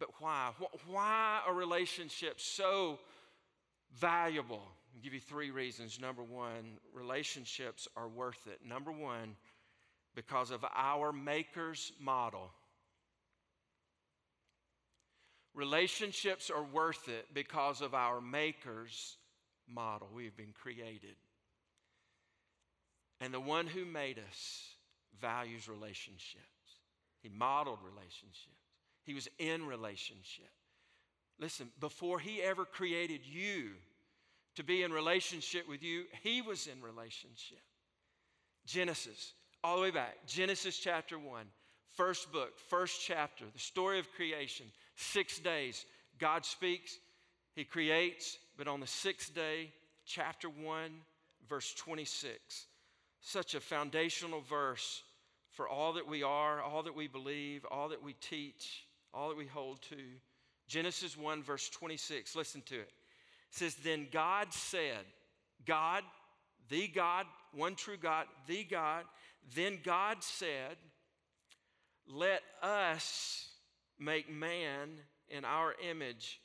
but 0.03 0.21
why? 0.21 0.51
Why 0.89 1.41
are 1.47 1.55
relationships 1.55 2.43
so 2.43 2.99
valuable? 3.95 4.63
I'll 4.93 5.01
give 5.01 5.15
you 5.15 5.21
three 5.21 5.53
reasons. 5.53 6.01
Number 6.01 6.25
one, 6.25 6.79
relationships 6.93 7.87
are 7.97 8.09
worth 8.09 8.49
it. 8.49 8.59
Number 8.67 8.91
one, 8.91 9.37
because 10.17 10.51
of 10.51 10.65
our 10.75 11.13
Maker's 11.13 11.93
model. 12.01 12.51
Relationships 15.55 16.51
are 16.51 16.65
worth 16.65 17.09
it 17.09 17.27
because 17.33 17.81
of 17.81 17.95
our 17.95 18.21
Maker's 18.21 19.19
model. 19.69 20.09
We've 20.13 20.37
been 20.37 20.53
created. 20.61 21.15
And 23.21 23.33
the 23.33 23.39
one 23.39 23.69
who 23.69 23.85
made 23.85 24.19
us 24.19 24.67
values 25.21 25.69
relationships, 25.69 26.41
He 27.23 27.29
modeled 27.29 27.79
relationships. 27.85 28.62
He 29.05 29.15
was 29.15 29.29
in 29.39 29.67
relationship. 29.67 30.51
Listen, 31.39 31.69
before 31.81 32.19
he 32.19 32.41
ever 32.41 32.65
created 32.65 33.21
you 33.25 33.71
to 34.55 34.63
be 34.63 34.83
in 34.83 34.93
relationship 34.93 35.69
with 35.69 35.83
you, 35.83 36.05
he 36.23 36.41
was 36.41 36.67
in 36.67 36.81
relationship. 36.83 37.59
Genesis, 38.67 39.33
all 39.65 39.77
the 39.77 39.83
way 39.83 39.91
back, 39.91 40.15
Genesis 40.27 40.79
chapter 40.79 41.19
1, 41.19 41.47
first 41.97 42.31
book, 42.33 42.59
first 42.69 43.01
chapter, 43.05 43.45
the 43.53 43.59
story 43.59 43.99
of 43.99 44.13
creation, 44.13 44.67
six 44.95 45.39
days. 45.39 45.85
God 46.19 46.45
speaks, 46.45 46.97
he 47.57 47.65
creates, 47.65 48.39
but 48.57 48.69
on 48.69 48.79
the 48.79 48.87
sixth 48.87 49.35
day, 49.35 49.73
chapter 50.07 50.49
1, 50.49 50.91
verse 51.49 51.75
26, 51.75 52.67
such 53.21 53.55
a 53.55 53.61
foundational 53.61 54.43
verse 54.43 55.03
for 55.51 55.69
all 55.69 55.95
that 55.95 56.07
we 56.07 56.23
are, 56.23 56.63
all 56.63 56.85
that 56.85 56.95
we 56.95 57.09
believe, 57.09 57.65
all 57.71 57.89
that 57.89 58.03
we 58.03 58.13
teach 58.15 58.85
all 59.15 59.29
that 59.29 59.39
we 59.39 59.47
hold 59.47 59.83
to. 59.83 59.97
Genesis 60.69 61.17
1, 61.17 61.43
verse 61.43 61.69
26, 61.69 62.35
listen 62.35 62.63
to 62.67 62.77
it. 62.77 62.81
It 62.81 62.91
says, 63.51 63.75
Then 63.75 64.09
God 64.11 64.53
said, 64.53 65.05
God, 65.67 66.03
the 66.69 66.89
God, 66.89 67.27
one 67.53 67.75
true 67.75 67.97
God, 67.97 68.27
the 68.47 68.65
God, 68.65 69.05
then 69.55 69.79
God 69.85 70.23
said, 70.23 70.77
Let 72.09 72.43
us 72.63 73.49
make 73.99 74.31
man 74.31 74.91
in 75.29 75.45
our 75.45 75.75
image 75.89 76.41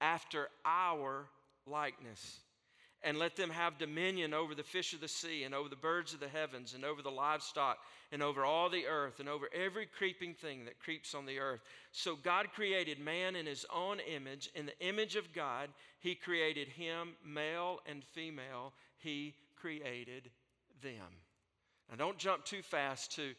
after 0.00 0.48
our 0.64 1.26
likeness 1.66 2.40
and 3.02 3.18
let 3.18 3.34
them 3.36 3.50
have 3.50 3.78
dominion 3.78 4.34
over 4.34 4.54
the 4.54 4.62
fish 4.62 4.92
of 4.92 5.00
the 5.00 5.08
sea, 5.08 5.44
and 5.44 5.54
over 5.54 5.68
the 5.68 5.76
birds 5.76 6.12
of 6.12 6.20
the 6.20 6.28
heavens, 6.28 6.74
and 6.74 6.84
over 6.84 7.00
the 7.00 7.10
livestock, 7.10 7.78
and 8.12 8.22
over 8.22 8.44
all 8.44 8.68
the 8.68 8.86
earth, 8.86 9.20
and 9.20 9.28
over 9.28 9.48
every 9.54 9.86
creeping 9.86 10.34
thing 10.34 10.64
that 10.66 10.78
creeps 10.78 11.14
on 11.14 11.24
the 11.24 11.38
earth. 11.38 11.60
So 11.92 12.16
God 12.16 12.48
created 12.54 12.98
man 12.98 13.36
in 13.36 13.46
his 13.46 13.64
own 13.74 14.00
image. 14.00 14.50
In 14.54 14.66
the 14.66 14.78
image 14.80 15.16
of 15.16 15.32
God, 15.32 15.70
he 15.98 16.14
created 16.14 16.68
him, 16.68 17.14
male 17.24 17.80
and 17.86 18.04
female, 18.04 18.72
he 18.98 19.34
created 19.56 20.30
them. 20.82 21.06
Now, 21.88 21.96
don't 21.96 22.18
jump 22.18 22.44
too 22.44 22.62
fast 22.62 23.14
to 23.16 23.34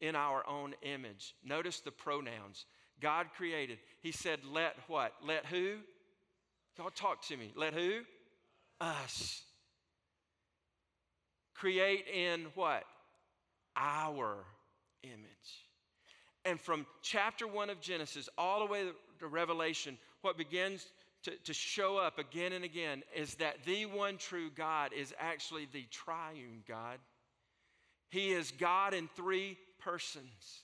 in 0.00 0.16
our 0.16 0.46
own 0.48 0.74
image. 0.82 1.34
Notice 1.44 1.80
the 1.80 1.90
pronouns. 1.90 2.66
God 3.00 3.26
created. 3.36 3.78
He 4.02 4.12
said, 4.12 4.40
let 4.50 4.76
what? 4.86 5.14
Let 5.24 5.46
who? 5.46 5.76
Y'all 6.76 6.90
talk 6.90 7.22
to 7.28 7.36
me. 7.36 7.52
Let 7.54 7.74
who? 7.74 8.00
Us. 8.84 9.42
Create 11.54 12.06
in 12.12 12.46
what? 12.54 12.84
Our 13.76 14.44
image. 15.02 15.68
And 16.44 16.60
from 16.60 16.86
chapter 17.02 17.46
one 17.46 17.70
of 17.70 17.80
Genesis 17.80 18.28
all 18.36 18.60
the 18.60 18.70
way 18.70 18.84
to 19.20 19.26
Revelation, 19.26 19.96
what 20.20 20.36
begins 20.36 20.86
to, 21.22 21.32
to 21.44 21.54
show 21.54 21.96
up 21.96 22.18
again 22.18 22.52
and 22.52 22.64
again 22.64 23.02
is 23.16 23.36
that 23.36 23.64
the 23.64 23.86
one 23.86 24.18
true 24.18 24.50
God 24.54 24.92
is 24.92 25.14
actually 25.18 25.66
the 25.72 25.86
triune 25.90 26.62
God. 26.68 26.98
He 28.10 28.32
is 28.32 28.50
God 28.52 28.92
in 28.92 29.08
three 29.16 29.56
persons. 29.80 30.62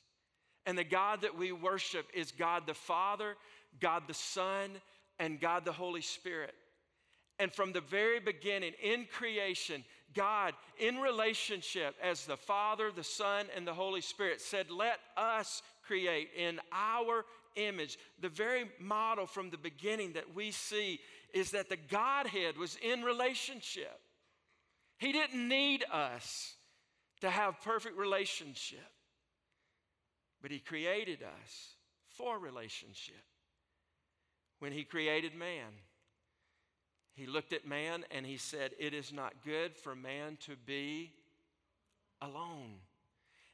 And 0.67 0.77
the 0.77 0.85
God 0.85 1.23
that 1.23 1.37
we 1.37 1.53
worship 1.53 2.07
is 2.15 2.31
God 2.31 2.67
the 2.67 2.75
Father, 2.75 3.37
God 3.81 4.03
the 4.07 4.15
Son, 4.15 4.71
and 5.19 5.41
God 5.41 5.65
the 5.65 5.73
Holy 5.73 6.03
Spirit. 6.03 6.55
And 7.41 7.51
from 7.51 7.73
the 7.73 7.81
very 7.81 8.21
beginning, 8.21 8.75
in 8.83 9.07
creation, 9.11 9.83
God, 10.15 10.53
in 10.79 10.99
relationship 10.99 11.97
as 12.03 12.27
the 12.27 12.37
Father, 12.37 12.91
the 12.95 13.03
Son, 13.03 13.47
and 13.57 13.67
the 13.67 13.73
Holy 13.73 14.03
Spirit, 14.03 14.43
said, 14.43 14.71
Let 14.71 14.99
us 15.17 15.63
create 15.87 16.29
in 16.37 16.61
our 16.71 17.25
image. 17.57 17.99
The 18.21 18.29
very 18.29 18.71
model 18.79 19.27
from 19.27 19.49
the 19.49 19.57
beginning 19.57 20.13
that 20.13 20.35
we 20.35 20.51
see 20.51 21.01
is 21.33 21.53
that 21.53 21.71
the 21.71 21.79
Godhead 21.79 22.59
was 22.59 22.77
in 22.83 23.03
relationship. 23.03 23.99
He 24.99 25.11
didn't 25.11 25.49
need 25.49 25.83
us 25.91 26.57
to 27.23 27.31
have 27.31 27.63
perfect 27.63 27.97
relationship, 27.97 28.93
but 30.43 30.51
He 30.51 30.59
created 30.59 31.23
us 31.23 31.75
for 32.11 32.39
relationship 32.39 33.25
when 34.59 34.73
He 34.73 34.85
created 34.85 35.35
man. 35.35 35.73
He 37.21 37.27
looked 37.27 37.53
at 37.53 37.67
man 37.67 38.07
and 38.11 38.25
he 38.25 38.39
said, 38.39 38.71
It 38.79 38.95
is 38.95 39.13
not 39.13 39.45
good 39.45 39.77
for 39.77 39.95
man 39.95 40.39
to 40.47 40.57
be 40.57 41.13
alone. 42.23 42.77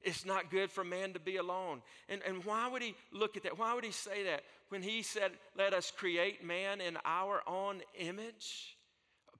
It's 0.02 0.24
not 0.24 0.52
good 0.52 0.70
for 0.70 0.84
man 0.84 1.14
to 1.14 1.18
be 1.18 1.36
alone. 1.36 1.82
And, 2.08 2.22
and 2.24 2.44
why 2.44 2.68
would 2.68 2.80
he 2.80 2.94
look 3.12 3.36
at 3.36 3.42
that? 3.42 3.58
Why 3.58 3.74
would 3.74 3.82
he 3.82 3.90
say 3.90 4.22
that? 4.22 4.44
When 4.68 4.82
he 4.82 5.02
said, 5.02 5.32
Let 5.58 5.74
us 5.74 5.90
create 5.90 6.44
man 6.44 6.80
in 6.80 6.96
our 7.04 7.42
own 7.44 7.80
image, 7.98 8.76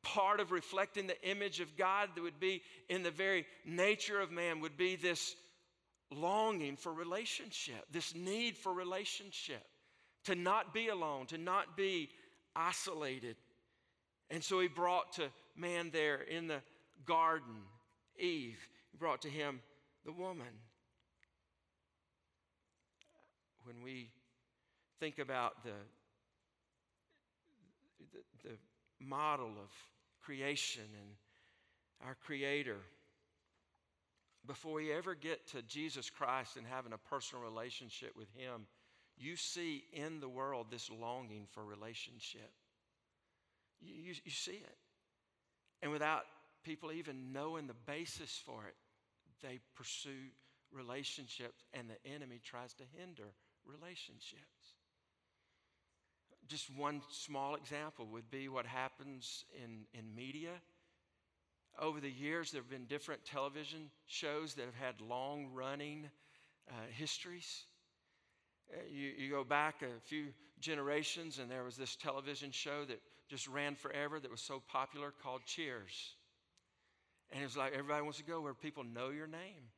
part 0.02 0.40
of 0.40 0.50
reflecting 0.50 1.06
the 1.06 1.22
image 1.22 1.60
of 1.60 1.76
God 1.76 2.08
that 2.16 2.22
would 2.22 2.40
be 2.40 2.62
in 2.88 3.04
the 3.04 3.12
very 3.12 3.46
nature 3.64 4.20
of 4.20 4.32
man 4.32 4.58
would 4.58 4.76
be 4.76 4.96
this 4.96 5.36
longing 6.10 6.76
for 6.76 6.92
relationship, 6.92 7.84
this 7.92 8.12
need 8.16 8.56
for 8.56 8.72
relationship, 8.74 9.62
to 10.24 10.34
not 10.34 10.74
be 10.74 10.88
alone, 10.88 11.26
to 11.26 11.38
not 11.38 11.76
be 11.76 12.10
isolated. 12.56 13.36
And 14.30 14.42
so 14.42 14.60
he 14.60 14.68
brought 14.68 15.12
to 15.14 15.28
man 15.56 15.90
there 15.92 16.20
in 16.20 16.48
the 16.48 16.60
garden, 17.04 17.62
Eve, 18.18 18.58
he 18.90 18.98
brought 18.98 19.22
to 19.22 19.28
him 19.28 19.60
the 20.04 20.12
woman. 20.12 20.46
When 23.64 23.82
we 23.82 24.10
think 25.00 25.18
about 25.18 25.64
the, 25.64 25.70
the, 28.12 28.48
the 28.48 28.56
model 29.00 29.48
of 29.48 29.70
creation 30.22 30.84
and 31.00 32.06
our 32.06 32.16
Creator, 32.24 32.78
before 34.46 34.74
we 34.74 34.92
ever 34.92 35.14
get 35.14 35.46
to 35.48 35.62
Jesus 35.62 36.10
Christ 36.10 36.56
and 36.56 36.66
having 36.66 36.92
a 36.92 36.98
personal 36.98 37.44
relationship 37.44 38.12
with 38.16 38.28
Him, 38.36 38.66
you 39.18 39.36
see 39.36 39.84
in 39.92 40.20
the 40.20 40.28
world 40.28 40.66
this 40.70 40.90
longing 40.90 41.46
for 41.50 41.64
relationship. 41.64 42.52
You, 43.80 43.94
you, 43.94 44.14
you, 44.24 44.30
see 44.30 44.52
it. 44.52 44.76
And 45.82 45.92
without 45.92 46.22
people 46.64 46.92
even 46.92 47.32
knowing 47.32 47.66
the 47.66 47.74
basis 47.86 48.40
for 48.44 48.64
it, 48.66 48.74
they 49.42 49.60
pursue 49.74 50.30
relationships, 50.72 51.64
and 51.72 51.88
the 51.88 52.10
enemy 52.10 52.40
tries 52.42 52.72
to 52.74 52.84
hinder 52.96 53.34
relationships. 53.64 54.74
Just 56.48 56.70
one 56.76 57.02
small 57.10 57.56
example 57.56 58.06
would 58.12 58.30
be 58.30 58.48
what 58.48 58.66
happens 58.66 59.44
in, 59.62 59.86
in 59.98 60.14
media. 60.14 60.52
Over 61.78 62.00
the 62.00 62.10
years, 62.10 62.52
there 62.52 62.60
have 62.60 62.70
been 62.70 62.86
different 62.86 63.24
television 63.24 63.90
shows 64.06 64.54
that 64.54 64.64
have 64.64 64.74
had 64.74 65.00
long 65.00 65.48
running 65.52 66.08
uh, 66.68 66.72
histories. 66.92 67.64
Uh, 68.72 68.78
you, 68.90 69.12
you 69.18 69.30
go 69.30 69.44
back 69.44 69.82
a 69.82 70.00
few 70.08 70.26
generations, 70.60 71.38
and 71.38 71.50
there 71.50 71.64
was 71.64 71.76
this 71.76 71.96
television 71.96 72.50
show 72.50 72.84
that 72.84 73.00
just 73.28 73.48
ran 73.48 73.74
forever 73.74 74.20
that 74.20 74.30
was 74.30 74.40
so 74.40 74.62
popular 74.70 75.12
called 75.22 75.42
Cheers. 75.46 76.14
And 77.32 77.42
it 77.42 77.44
was 77.44 77.56
like 77.56 77.72
everybody 77.72 78.02
wants 78.02 78.18
to 78.18 78.24
go 78.24 78.40
where 78.40 78.54
people 78.54 78.84
know 78.84 79.10
your 79.10 79.26
name. 79.26 79.70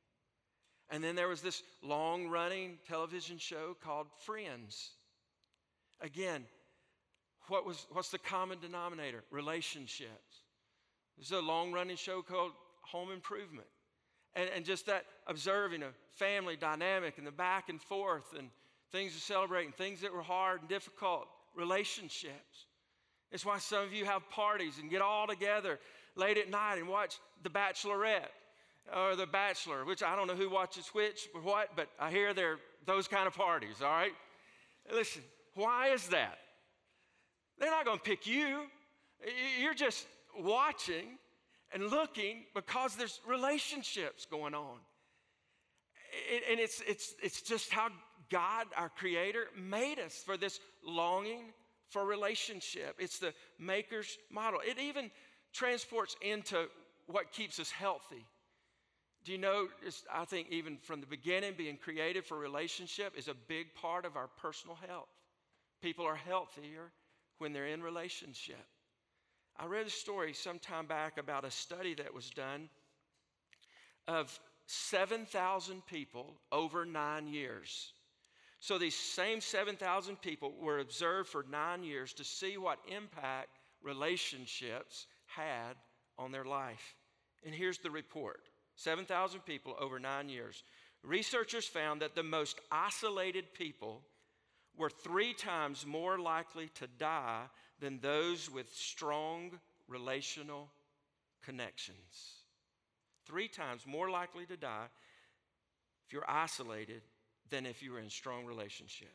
And 0.91 1.03
then 1.03 1.17
there 1.17 1.29
was 1.29 1.43
this 1.43 1.63
long 1.83 2.29
running 2.29 2.79
television 2.87 3.39
show 3.39 3.77
called 3.83 4.07
Friends. 4.25 4.91
Again, 6.01 6.45
what 7.49 7.67
was, 7.67 7.87
what's 7.91 8.11
the 8.11 8.19
common 8.19 8.59
denominator? 8.61 9.25
Relationships. 9.31 10.43
There's 11.17 11.33
a 11.33 11.41
long 11.41 11.73
running 11.73 11.97
show 11.97 12.23
called 12.23 12.53
Home 12.83 13.11
Improvement. 13.11 13.67
And, 14.35 14.49
and 14.55 14.65
just 14.65 14.87
that 14.87 15.05
observing 15.27 15.83
a 15.83 15.89
family 16.13 16.57
dynamic 16.57 17.19
and 17.19 17.27
the 17.27 17.33
back 17.33 17.69
and 17.69 17.81
forth 17.81 18.35
and 18.39 18.49
things 18.93 19.15
to 19.15 19.21
celebrate 19.21 19.65
and 19.65 19.75
things 19.75 20.01
that 20.03 20.13
were 20.13 20.23
hard 20.23 20.61
and 20.61 20.69
difficult, 20.69 21.27
relationships. 21.57 22.67
It's 23.31 23.45
why 23.45 23.59
some 23.59 23.85
of 23.85 23.93
you 23.93 24.05
have 24.05 24.29
parties 24.31 24.79
and 24.81 24.91
get 24.91 25.03
all 25.03 25.27
together 25.27 25.79
late 26.15 26.39
at 26.39 26.51
night 26.51 26.77
and 26.77 26.89
watch 26.89 27.19
The 27.43 27.51
Bachelorette 27.51 28.29
or 28.95 29.17
The 29.17 29.27
Bachelor, 29.27 29.85
which 29.85 30.03
I 30.03 30.17
don't 30.17 30.27
know 30.27 30.35
who 30.35 30.51
watches 30.51 30.89
which 30.93 31.29
or 31.35 31.41
what, 31.41 31.71
but 31.77 31.89
I 32.01 32.11
hear 32.11 32.33
they're 32.33 32.59
those 32.87 33.07
kind 33.07 33.27
of 33.27 33.35
parties, 33.35 33.83
all 33.83 33.91
right? 33.91 34.13
Listen, 34.93 35.23
why 35.55 35.89
is 35.89 36.09
that? 36.09 36.39
They're 37.59 37.71
not 37.71 37.85
going 37.85 37.99
to 37.99 38.05
pick 38.05 38.27
you. 38.27 38.63
You're 39.61 39.75
just 39.75 40.07
watching 40.39 41.19
and 41.73 41.91
looking 41.91 42.45
because 42.55 42.97
there's 42.97 43.21
relationships 43.27 44.27
going 44.31 44.55
on. 44.55 44.79
And 46.51 46.59
it's, 46.59 46.83
it's, 46.87 47.15
it's 47.23 47.43
just 47.43 47.71
how 47.71 47.89
God, 48.31 48.67
our 48.77 48.89
Creator, 48.89 49.49
made 49.57 49.99
us 49.99 50.23
for 50.25 50.37
this 50.37 50.61
longing 50.85 51.53
for 51.89 52.05
relationship. 52.05 52.97
It's 52.99 53.19
the 53.19 53.33
Maker's 53.59 54.19
model. 54.31 54.61
It 54.67 54.79
even 54.79 55.11
transports 55.53 56.17
into 56.23 56.67
what 57.07 57.33
keeps 57.33 57.59
us 57.59 57.71
healthy. 57.71 58.27
Do 59.25 59.33
you 59.33 59.39
know, 59.39 59.69
I 60.13 60.25
think 60.25 60.49
even 60.51 60.79
from 60.79 61.01
the 61.01 61.07
beginning, 61.07 61.55
being 61.57 61.77
created 61.77 62.25
for 62.25 62.39
relationship 62.39 63.15
is 63.17 63.29
a 63.29 63.35
big 63.35 63.75
part 63.75 64.05
of 64.05 64.17
our 64.17 64.29
personal 64.41 64.77
health. 64.87 65.09
People 65.83 66.05
are 66.07 66.17
healthier 66.17 66.93
when 67.39 67.53
they're 67.53 67.67
in 67.67 67.83
relationship. 67.83 68.65
I 69.57 69.67
read 69.67 69.87
a 69.87 69.91
story 69.91 70.33
some 70.33 70.59
time 70.59 70.87
back 70.87 71.19
about 71.19 71.45
a 71.45 71.51
study 71.51 71.95
that 71.95 72.15
was 72.15 72.31
done 72.31 72.69
of 74.07 74.39
7,000 74.67 75.85
people 75.87 76.35
over 76.53 76.85
nine 76.85 77.27
years. 77.27 77.93
So 78.61 78.79
these 78.79 78.97
same 78.97 79.41
7,000 79.41 80.21
people 80.21 80.53
were 80.61 80.81
observed 80.81 81.29
for 81.29 81.45
nine 81.51 81.85
years 81.85 82.13
to 82.15 82.25
see 82.25 82.57
what 82.57 82.79
impact 82.89 83.59
relationships 83.83 85.07
had 85.27 85.77
on 86.19 86.33
their 86.33 86.45
life. 86.45 86.97
And 87.45 87.55
here's 87.55 87.79
the 87.79 87.91
report 87.91 88.41
7,000 88.77 89.41
people 89.41 89.75
over 89.79 89.99
nine 89.99 90.29
years. 90.29 90.63
Researchers 91.05 91.67
found 91.67 92.03
that 92.03 92.17
the 92.17 92.23
most 92.23 92.61
isolated 92.73 93.55
people 93.55 94.03
were 94.77 94.91
three 94.91 95.33
times 95.33 95.87
more 95.87 96.19
likely 96.19 96.69
to 96.75 96.87
die 96.99 97.45
than 97.81 98.01
those 98.01 98.51
with 98.51 98.73
strong 98.75 99.59
relational 99.87 100.69
connections. 101.43 102.43
Three 103.27 103.49
times 103.49 103.87
more 103.87 104.11
likely 104.11 104.47
to 104.47 104.57
die 104.57 104.87
if 106.07 106.13
you're 106.13 106.29
isolated 106.29 107.03
than 107.51 107.67
if 107.67 107.83
you 107.83 107.93
were 107.93 108.01
in 108.01 108.11
strong 108.11 108.45
relationship. 108.45 109.13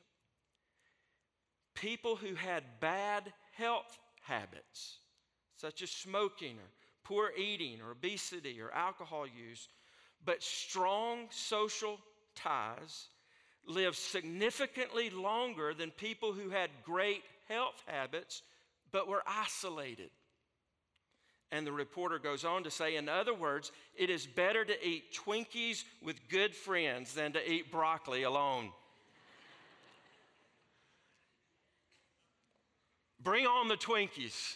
People 1.76 2.15
who 2.15 2.36
had 2.36 2.63
bad 2.80 3.34
health 3.54 4.00
habits, 4.22 4.98
such 5.58 5.82
as 5.82 5.89
smoking 5.89 6.58
or 6.58 6.69
poor 7.04 7.32
eating 7.38 7.82
or 7.82 7.91
obesity 7.91 8.62
or 8.62 8.72
alcohol 8.72 9.26
use, 9.28 9.67
but 10.26 10.41
strong 10.41 11.28
social 11.30 12.00
ties 12.36 13.08
live 13.65 13.96
significantly 13.96 15.10
longer 15.10 15.74
than 15.74 15.91
people 15.91 16.34
who 16.34 16.50
had 16.50 16.69
great 16.84 17.24
health 17.48 17.82
habits 17.88 18.41
but 18.91 19.08
were 19.08 19.24
isolated. 19.28 20.10
And 21.54 21.68
the 21.68 21.72
reporter 21.72 22.18
goes 22.18 22.44
on 22.44 22.63
to 22.63 22.72
say, 22.72 22.96
in 22.96 23.08
other 23.08 23.34
words, 23.34 23.72
it 23.96 24.10
is 24.10 24.26
better 24.26 24.66
to 24.66 24.88
eat 24.88 25.13
Twinkies 25.13 25.84
with 26.02 26.28
good 26.28 26.56
friends 26.56 27.13
than 27.13 27.32
to 27.34 27.52
eat 27.52 27.72
broccoli 27.72 28.24
alone. 28.24 28.72
Bring 33.22 33.46
on 33.46 33.68
the 33.68 33.76
Twinkies. 33.76 34.56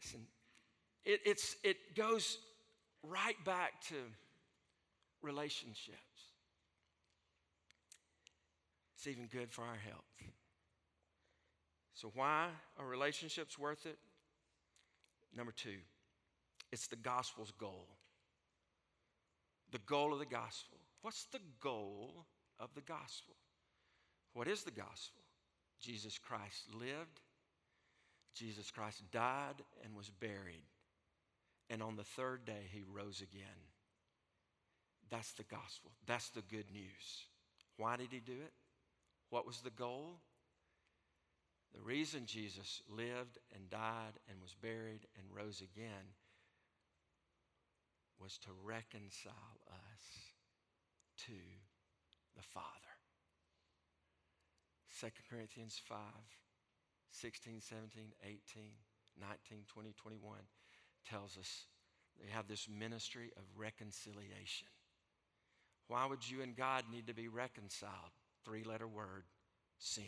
Listen, 0.00 0.26
it, 1.04 1.20
it 1.62 1.94
goes 1.94 2.38
right 3.02 3.36
back 3.44 3.82
to 3.88 3.96
relationships. 5.20 5.98
It's 8.96 9.06
even 9.06 9.26
good 9.26 9.52
for 9.52 9.60
our 9.60 9.76
health. 9.76 10.04
So, 11.92 12.10
why 12.14 12.48
are 12.78 12.86
relationships 12.86 13.58
worth 13.58 13.84
it? 13.84 13.98
Number 15.36 15.52
two, 15.52 15.78
it's 16.72 16.86
the 16.86 16.96
gospel's 16.96 17.52
goal. 17.58 17.88
The 19.72 19.78
goal 19.78 20.12
of 20.12 20.18
the 20.18 20.26
gospel. 20.26 20.78
What's 21.02 21.24
the 21.24 21.40
goal 21.60 22.26
of 22.60 22.74
the 22.74 22.80
gospel? 22.80 23.34
What 24.32 24.48
is 24.48 24.62
the 24.62 24.70
gospel? 24.70 25.22
Jesus 25.80 26.18
Christ 26.18 26.74
lived, 26.74 27.20
Jesus 28.34 28.70
Christ 28.70 29.02
died 29.12 29.62
and 29.84 29.94
was 29.94 30.10
buried, 30.10 30.64
and 31.70 31.82
on 31.82 31.96
the 31.96 32.04
third 32.04 32.44
day 32.44 32.68
he 32.72 32.82
rose 32.82 33.20
again. 33.20 33.68
That's 35.10 35.32
the 35.32 35.44
gospel. 35.44 35.92
That's 36.06 36.30
the 36.30 36.42
good 36.42 36.70
news. 36.72 37.26
Why 37.76 37.96
did 37.96 38.08
he 38.10 38.20
do 38.20 38.32
it? 38.32 38.52
What 39.30 39.46
was 39.46 39.60
the 39.60 39.70
goal? 39.70 40.20
The 41.74 41.82
reason 41.82 42.26
Jesus 42.26 42.82
lived 42.88 43.38
and 43.54 43.68
died 43.68 44.18
and 44.30 44.40
was 44.40 44.54
buried 44.54 45.06
and 45.18 45.26
rose 45.34 45.60
again 45.60 46.14
was 48.20 48.38
to 48.38 48.50
reconcile 48.62 49.58
us 49.68 50.06
to 51.26 51.32
the 52.36 52.42
Father. 52.42 52.68
2 55.00 55.08
Corinthians 55.28 55.80
5, 55.84 55.98
16, 57.10 57.60
17, 57.60 58.04
18, 58.22 58.38
19, 59.20 59.58
20, 59.66 59.92
21 60.00 60.38
tells 61.08 61.36
us 61.36 61.66
they 62.20 62.30
have 62.30 62.46
this 62.46 62.68
ministry 62.68 63.32
of 63.36 63.42
reconciliation. 63.56 64.68
Why 65.88 66.06
would 66.06 66.28
you 66.28 66.42
and 66.42 66.56
God 66.56 66.84
need 66.90 67.08
to 67.08 67.14
be 67.14 67.28
reconciled? 67.28 68.14
Three 68.44 68.62
letter 68.62 68.86
word 68.86 69.24
sin. 69.78 70.04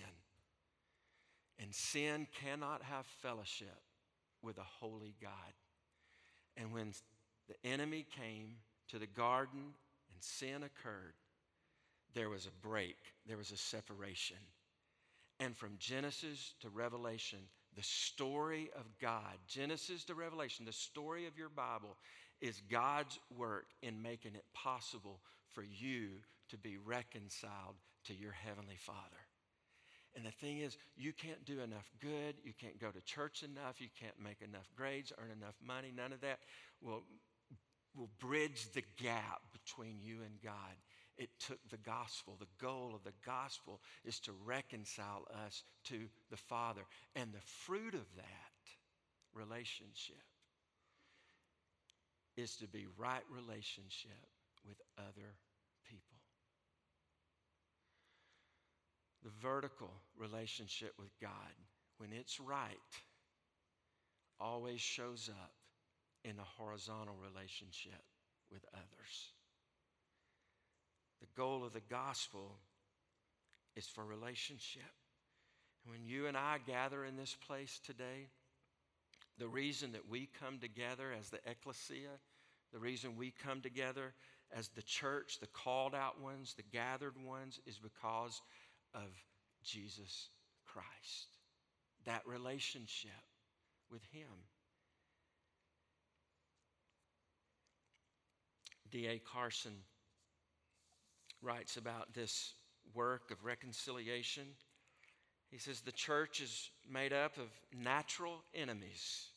And 1.58 1.74
sin 1.74 2.26
cannot 2.42 2.82
have 2.82 3.06
fellowship 3.22 3.80
with 4.42 4.58
a 4.58 4.62
holy 4.80 5.14
God. 5.20 5.30
And 6.56 6.72
when 6.72 6.92
the 7.48 7.68
enemy 7.68 8.06
came 8.16 8.56
to 8.88 8.98
the 8.98 9.06
garden 9.06 9.60
and 10.12 10.22
sin 10.22 10.62
occurred, 10.62 11.14
there 12.14 12.28
was 12.30 12.46
a 12.46 12.66
break, 12.66 12.96
there 13.26 13.36
was 13.36 13.50
a 13.50 13.56
separation. 13.56 14.36
And 15.38 15.56
from 15.56 15.76
Genesis 15.78 16.54
to 16.60 16.70
Revelation, 16.70 17.40
the 17.74 17.82
story 17.82 18.70
of 18.74 18.84
God, 19.00 19.36
Genesis 19.46 20.04
to 20.04 20.14
Revelation, 20.14 20.64
the 20.64 20.72
story 20.72 21.26
of 21.26 21.36
your 21.36 21.50
Bible 21.50 21.96
is 22.40 22.62
God's 22.70 23.18
work 23.36 23.66
in 23.82 24.00
making 24.00 24.34
it 24.34 24.44
possible 24.54 25.20
for 25.52 25.62
you 25.62 26.08
to 26.48 26.56
be 26.56 26.78
reconciled 26.78 27.76
to 28.04 28.14
your 28.14 28.32
Heavenly 28.32 28.76
Father. 28.78 29.25
And 30.16 30.24
the 30.24 30.30
thing 30.30 30.60
is, 30.60 30.78
you 30.96 31.12
can't 31.12 31.44
do 31.44 31.60
enough 31.60 31.90
good. 32.00 32.36
You 32.42 32.54
can't 32.58 32.80
go 32.80 32.90
to 32.90 33.00
church 33.02 33.42
enough. 33.42 33.80
You 33.80 33.88
can't 34.00 34.18
make 34.22 34.40
enough 34.40 34.68
grades, 34.74 35.12
earn 35.18 35.30
enough 35.30 35.54
money. 35.64 35.92
None 35.94 36.12
of 36.14 36.22
that 36.22 36.38
will, 36.80 37.02
will 37.94 38.08
bridge 38.18 38.72
the 38.72 38.82
gap 38.96 39.42
between 39.52 39.98
you 40.00 40.16
and 40.24 40.40
God. 40.42 40.74
It 41.18 41.28
took 41.38 41.58
the 41.70 41.78
gospel. 41.78 42.36
The 42.38 42.46
goal 42.58 42.92
of 42.94 43.04
the 43.04 43.16
gospel 43.24 43.80
is 44.04 44.18
to 44.20 44.32
reconcile 44.44 45.26
us 45.46 45.62
to 45.84 46.08
the 46.30 46.36
Father. 46.36 46.82
And 47.14 47.32
the 47.32 47.40
fruit 47.40 47.94
of 47.94 48.06
that 48.16 48.56
relationship 49.34 50.16
is 52.36 52.56
to 52.56 52.68
be 52.68 52.86
right 52.98 53.22
relationship 53.30 54.12
with 54.66 54.76
other 54.98 55.36
people. 55.88 56.16
The 59.26 59.32
vertical 59.42 59.90
relationship 60.16 60.94
with 61.00 61.10
God, 61.20 61.32
when 61.98 62.12
it's 62.12 62.38
right, 62.38 62.78
always 64.38 64.80
shows 64.80 65.28
up 65.28 65.50
in 66.24 66.38
a 66.38 66.62
horizontal 66.62 67.16
relationship 67.20 68.04
with 68.52 68.64
others. 68.72 69.32
The 71.20 71.26
goal 71.36 71.64
of 71.64 71.72
the 71.72 71.82
gospel 71.90 72.52
is 73.74 73.88
for 73.88 74.04
relationship. 74.04 74.94
And 75.84 75.92
when 75.92 76.06
you 76.06 76.28
and 76.28 76.36
I 76.36 76.58
gather 76.64 77.04
in 77.04 77.16
this 77.16 77.36
place 77.48 77.80
today, 77.84 78.28
the 79.38 79.48
reason 79.48 79.90
that 79.90 80.08
we 80.08 80.28
come 80.40 80.60
together 80.60 81.12
as 81.18 81.30
the 81.30 81.40
ecclesia, 81.50 82.20
the 82.72 82.78
reason 82.78 83.16
we 83.16 83.32
come 83.42 83.60
together 83.60 84.14
as 84.56 84.68
the 84.68 84.82
church, 84.82 85.40
the 85.40 85.48
called 85.48 85.96
out 85.96 86.20
ones, 86.20 86.54
the 86.54 86.62
gathered 86.62 87.16
ones, 87.24 87.58
is 87.66 87.78
because 87.78 88.40
of 88.96 89.10
Jesus 89.62 90.30
Christ. 90.64 91.28
That 92.04 92.22
relationship 92.26 93.10
with 93.90 94.02
Him. 94.10 94.28
D.A. 98.90 99.18
Carson 99.18 99.74
writes 101.42 101.76
about 101.76 102.14
this 102.14 102.54
work 102.94 103.30
of 103.30 103.44
reconciliation. 103.44 104.44
He 105.50 105.58
says 105.58 105.80
the 105.80 105.92
church 105.92 106.40
is 106.40 106.70
made 106.88 107.12
up 107.12 107.36
of 107.36 107.48
natural 107.76 108.42
enemies. 108.54 109.28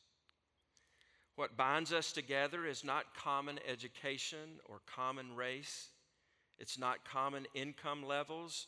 What 1.36 1.56
binds 1.56 1.92
us 1.92 2.12
together 2.12 2.66
is 2.66 2.84
not 2.84 3.14
common 3.14 3.58
education 3.68 4.60
or 4.64 4.80
common 4.86 5.34
race, 5.34 5.88
it's 6.58 6.78
not 6.78 7.04
common 7.04 7.46
income 7.54 8.04
levels 8.04 8.66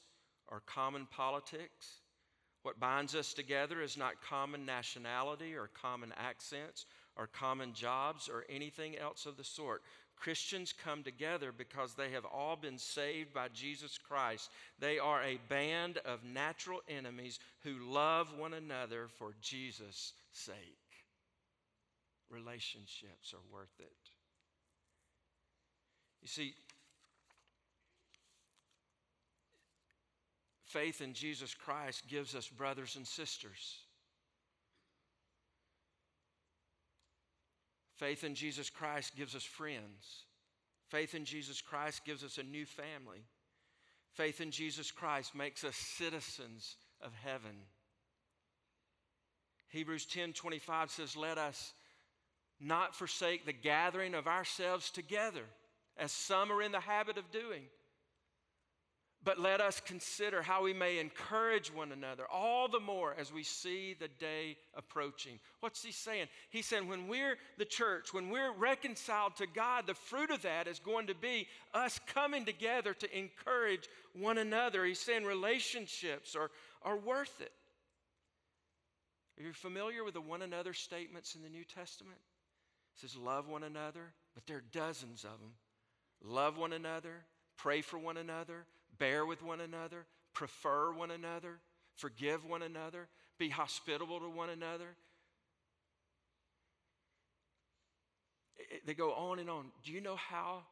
or 0.53 0.63
common 0.67 1.07
politics. 1.11 2.01
What 2.63 2.79
binds 2.79 3.17
us 3.17 3.33
together 3.33 3.81
is 3.81 3.97
not 3.97 4.23
common 4.23 4.67
nationality 4.67 5.55
or 5.55 5.71
common 5.81 6.13
accents 6.17 6.85
or 7.17 7.27
common 7.27 7.73
jobs 7.73 8.29
or 8.29 8.45
anything 8.49 8.97
else 8.97 9.27
of 9.27 9.37
the 9.37 9.45
sort. 9.45 9.83
Christians 10.15 10.73
come 10.73 11.03
together 11.03 11.51
because 11.57 11.95
they 11.95 12.11
have 12.11 12.27
all 12.27 12.55
been 12.55 12.79
saved 12.79 13.33
by 13.33 13.49
Jesus 13.53 13.99
Christ. 13.99 14.51
They 14.79 14.99
are 14.99 15.23
a 15.23 15.41
band 15.49 15.99
of 16.05 16.23
natural 16.23 16.81
enemies 16.89 17.41
who 17.65 17.91
love 17.91 18.29
one 18.39 18.55
another 18.55 19.09
for 19.19 19.35
Jesus' 19.41 20.13
sake. 20.31 20.57
Relationships 22.31 23.35
are 23.35 23.53
worth 23.53 23.81
it. 23.81 23.93
You 26.21 26.29
see, 26.29 26.55
faith 30.73 31.03
in 31.03 31.13
Jesus 31.13 31.55
Christ 31.55 32.09
gives 32.09 32.35
us 32.35 32.49
brothers 32.49 32.97
and 32.97 33.07
sisters. 33.07 33.81
Faith 37.97 38.25
in 38.25 38.35
Jesus 38.35 38.71
Christ 38.71 39.15
gives 39.15 39.37
us 39.37 39.45
friends. 39.45 40.25
Faith 40.89 41.15
in 41.15 41.25
Jesus 41.25 41.61
Christ 41.61 42.05
gives 42.05 42.25
us 42.25 42.39
a 42.39 42.43
new 42.43 42.65
family. 42.65 43.23
Faith 44.13 44.41
in 44.41 44.51
Jesus 44.51 44.91
Christ 44.91 45.35
makes 45.35 45.63
us 45.63 45.77
citizens 45.77 46.77
of 47.01 47.13
heaven. 47.15 47.67
Hebrews 49.69 50.07
10:25 50.07 50.91
says, 50.91 51.17
"Let 51.17 51.39
us 51.39 51.75
not 52.59 52.97
forsake 52.97 53.45
the 53.45 53.53
gathering 53.53 54.15
of 54.15 54.27
ourselves 54.27 54.91
together, 54.91 55.49
as 55.97 56.13
some 56.13 56.51
are 56.51 56.63
in 56.63 56.73
the 56.73 56.81
habit 56.81 57.19
of 57.19 57.31
doing." 57.31 57.71
But 59.25 59.39
let 59.39 59.61
us 59.61 59.81
consider 59.81 60.43
how 60.43 60.65
we 60.65 60.73
may 60.73 60.99
encourage 60.99 61.73
one 61.73 61.93
another 61.93 62.25
all 62.27 62.67
the 62.67 62.81
more 62.81 63.15
as 63.17 63.33
we 63.33 63.45
see 63.45 63.95
the 63.95 64.09
day 64.09 64.57
approaching. 64.75 65.39
What's 65.61 65.85
he 65.85 65.93
saying? 65.93 66.27
He's 66.51 66.67
saying 66.67 66.89
when 66.89 67.07
we're 67.07 67.37
the 67.57 67.65
church, 67.65 68.13
when 68.13 68.31
we're 68.31 68.53
reconciled 68.53 69.37
to 69.37 69.47
God, 69.47 69.87
the 69.87 69.95
fruit 69.95 70.33
of 70.33 70.43
that 70.43 70.67
is 70.67 70.81
going 70.81 71.07
to 71.07 71.15
be 71.15 71.47
us 71.73 72.01
coming 72.13 72.45
together 72.45 72.95
to 72.95 73.17
encourage 73.17 73.89
one 74.13 74.39
another. 74.39 74.85
He's 74.85 74.99
saying 74.99 75.25
relationships 75.25 76.35
are, 76.35 76.51
are 76.83 76.97
worth 76.97 77.41
it. 77.41 77.53
Are 79.39 79.47
you 79.47 79.53
familiar 79.53 80.03
with 80.03 80.15
the 80.15 80.21
one 80.21 80.43
another 80.43 80.73
statements 80.73 81.37
in 81.37 81.43
the 81.43 81.49
New 81.49 81.65
Testament? 81.65 82.19
It 82.97 83.01
says, 83.01 83.17
love 83.17 83.49
one 83.49 83.63
another, 83.63 84.13
but 84.35 84.47
there 84.47 84.59
are 84.59 84.65
dozens 84.73 85.23
of 85.25 85.39
them. 85.41 85.53
Love 86.25 86.59
one 86.59 86.73
another, 86.73 87.25
pray 87.57 87.83
for 87.83 87.99
one 87.99 88.17
another, 88.17 88.67
bear 88.99 89.27
with 89.27 89.43
one 89.43 89.61
another, 89.61 90.07
prefer 90.35 90.93
one 90.93 91.11
another, 91.11 91.59
forgive 91.97 92.45
one 92.45 92.63
another, 92.63 93.09
be 93.39 93.49
hospitable 93.49 94.21
to 94.21 94.29
one 94.29 94.51
another. 94.51 94.97
they 98.87 98.95
go 98.95 99.13
on 99.13 99.39
and 99.39 99.51
on. 99.51 99.67
Do 99.85 99.93
you 99.93 100.01
know 100.01 100.17
how? 100.17 100.63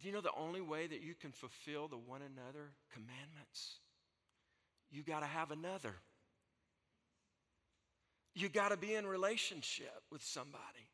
Do 0.00 0.06
you 0.06 0.14
know 0.14 0.20
the 0.20 0.34
only 0.36 0.60
way 0.60 0.86
that 0.86 1.02
you 1.02 1.14
can 1.14 1.32
fulfill 1.32 1.88
the 1.88 1.96
one 1.96 2.20
another 2.22 2.70
commandments? 2.92 3.76
You 4.90 5.02
got 5.02 5.20
to 5.20 5.26
have 5.26 5.50
another. 5.50 5.94
You 8.34 8.48
got 8.48 8.68
to 8.68 8.76
be 8.76 8.94
in 8.94 9.06
relationship 9.06 10.02
with 10.10 10.22
somebody. 10.22 10.88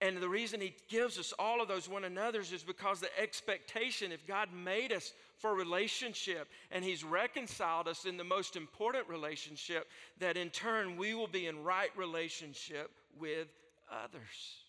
And 0.00 0.16
the 0.16 0.28
reason 0.28 0.60
he 0.60 0.74
gives 0.88 1.18
us 1.18 1.34
all 1.38 1.60
of 1.60 1.68
those 1.68 1.88
one 1.88 2.04
another's 2.04 2.52
is 2.52 2.62
because 2.62 3.00
the 3.00 3.20
expectation, 3.20 4.12
if 4.12 4.26
God 4.26 4.48
made 4.52 4.92
us 4.92 5.12
for 5.36 5.54
relationship 5.54 6.48
and 6.70 6.82
he's 6.82 7.04
reconciled 7.04 7.86
us 7.86 8.06
in 8.06 8.16
the 8.16 8.24
most 8.24 8.56
important 8.56 9.06
relationship, 9.08 9.88
that 10.18 10.38
in 10.38 10.48
turn 10.48 10.96
we 10.96 11.12
will 11.12 11.26
be 11.26 11.46
in 11.46 11.62
right 11.62 11.90
relationship 11.96 12.90
with 13.18 13.48
others. 13.92 14.62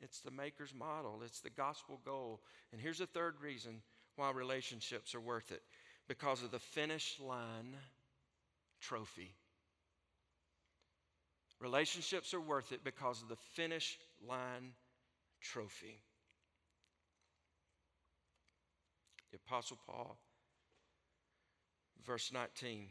It's 0.00 0.20
the 0.20 0.30
maker's 0.30 0.74
model, 0.74 1.22
it's 1.24 1.40
the 1.40 1.50
gospel 1.50 2.00
goal. 2.04 2.40
And 2.72 2.80
here's 2.80 2.98
the 2.98 3.06
third 3.06 3.40
reason 3.40 3.80
why 4.14 4.30
relationships 4.30 5.12
are 5.14 5.20
worth 5.20 5.50
it 5.50 5.62
because 6.06 6.42
of 6.44 6.52
the 6.52 6.58
finish 6.60 7.18
line 7.18 7.74
trophy. 8.80 9.34
Relationships 11.64 12.34
are 12.34 12.42
worth 12.42 12.72
it 12.72 12.84
because 12.84 13.22
of 13.22 13.28
the 13.30 13.38
finish 13.54 13.98
line 14.28 14.72
trophy. 15.40 15.98
The 19.30 19.38
Apostle 19.46 19.78
Paul, 19.86 20.18
verse 22.06 22.30
19. 22.34 22.88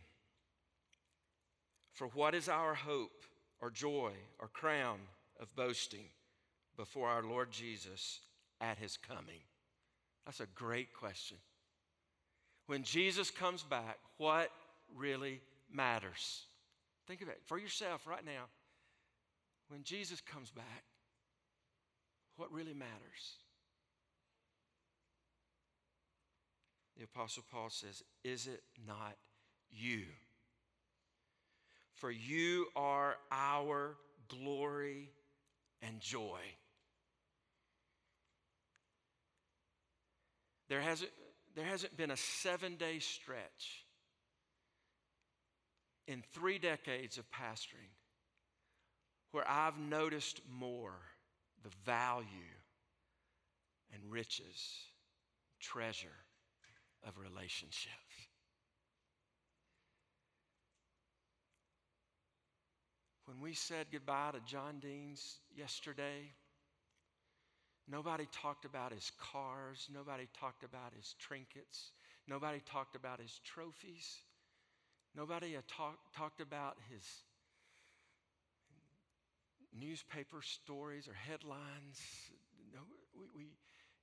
For 1.91 2.07
what 2.15 2.33
is 2.33 2.49
our 2.49 2.73
hope 2.73 3.25
or 3.61 3.69
joy 3.69 4.13
or 4.39 4.47
crown 4.47 4.97
of 5.39 5.55
boasting 5.55 6.05
before 6.75 7.09
our 7.09 7.21
Lord 7.21 7.51
Jesus 7.51 8.21
at 8.59 8.79
his 8.79 8.97
coming? 8.97 9.41
That's 10.25 10.39
a 10.39 10.47
great 10.47 10.95
question. 10.95 11.37
When 12.65 12.81
Jesus 12.81 13.29
comes 13.29 13.61
back, 13.61 13.99
what 14.17 14.49
really 14.95 15.41
matters? 15.71 16.47
Think 17.07 17.21
of 17.21 17.27
it 17.27 17.39
for 17.45 17.59
yourself 17.59 18.07
right 18.07 18.25
now. 18.25 18.45
When 19.73 19.83
Jesus 19.83 20.21
comes 20.21 20.51
back, 20.51 20.83
what 22.37 22.51
really 22.53 22.75
matters? 22.75 23.39
The 26.95 27.05
Apostle 27.05 27.43
Paul 27.51 27.69
says, 27.71 28.03
Is 28.23 28.45
it 28.45 28.61
not 28.87 29.15
you? 29.71 30.03
for 32.03 32.11
you 32.11 32.67
are 32.75 33.15
our 33.31 33.95
glory 34.27 35.09
and 35.81 36.01
joy. 36.01 36.41
There 40.67 40.81
hasn't, 40.81 41.11
there 41.55 41.63
hasn't 41.63 41.95
been 41.95 42.11
a 42.11 42.17
seven 42.17 42.75
day 42.75 42.99
stretch 42.99 43.85
in 46.05 46.23
three 46.33 46.57
decades 46.57 47.17
of 47.17 47.23
pastoring 47.31 47.93
where 49.33 49.49
I've 49.49 49.79
noticed 49.79 50.41
more 50.47 50.93
the 51.63 51.71
value 51.85 52.27
and 53.91 54.01
riches, 54.11 54.77
treasure 55.59 56.07
of 57.05 57.17
relationships. 57.17 57.89
When 63.25 63.41
we 63.41 63.53
said 63.53 63.87
goodbye 63.91 64.31
to 64.33 64.39
John 64.45 64.77
Deans 64.79 65.39
yesterday, 65.57 66.31
nobody 67.89 68.27
talked 68.31 68.65
about 68.65 68.93
his 68.93 69.11
cars, 69.19 69.89
nobody 69.91 70.27
talked 70.39 70.63
about 70.63 70.93
his 70.95 71.15
trinkets, 71.17 71.91
nobody 72.27 72.61
talked 72.71 72.95
about 72.95 73.19
his 73.19 73.39
trophies, 73.43 74.19
nobody 75.15 75.55
talk, 75.67 75.97
talked 76.15 76.39
about 76.39 76.77
his 76.91 77.03
newspaper 79.79 80.41
stories 80.41 81.07
or 81.07 81.13
headlines. 81.13 81.99
No, 82.73 82.81
we, 83.17 83.25
we, 83.35 83.43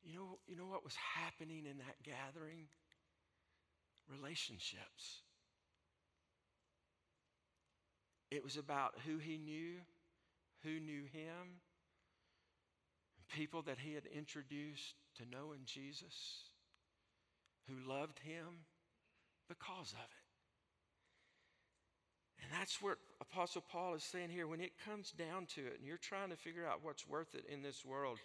you, 0.03 0.19
know, 0.19 0.39
you 0.47 0.57
know 0.57 0.67
what 0.67 0.85
was 0.85 0.97
happening 0.97 1.67
in 1.67 1.79
that 1.79 2.03
gathering? 2.03 2.67
Relationships. 4.09 5.23
It 8.31 8.45
was 8.45 8.57
about 8.57 8.95
who 9.07 9.19
he 9.19 9.39
knew, 9.39 9.77
who 10.63 10.79
knew 10.79 11.03
him, 11.13 11.61
people 13.35 13.63
that 13.63 13.79
he 13.79 13.95
had 13.95 14.07
introduced 14.07 14.95
to 15.17 15.25
knowing 15.31 15.61
Jesus, 15.65 16.45
who 17.69 17.75
loved 17.89 18.19
him 18.21 18.67
because 19.49 19.93
of 19.93 19.99
it. 19.99 20.20
And 22.43 22.51
that's 22.59 22.81
what 22.81 22.99
Apostle 23.21 23.63
Paul 23.71 23.95
is 23.95 24.03
saying 24.03 24.31
here. 24.31 24.47
When 24.47 24.61
it 24.61 24.73
comes 24.85 25.13
down 25.13 25.47
to 25.55 25.61
it, 25.61 25.77
and 25.79 25.87
you're 25.87 25.99
trying 25.99 26.31
to 26.31 26.37
figure 26.37 26.67
out 26.67 26.81
what's 26.83 27.07
worth 27.07 27.35
it 27.35 27.45
in 27.53 27.63
this 27.63 27.85
world, 27.85 28.19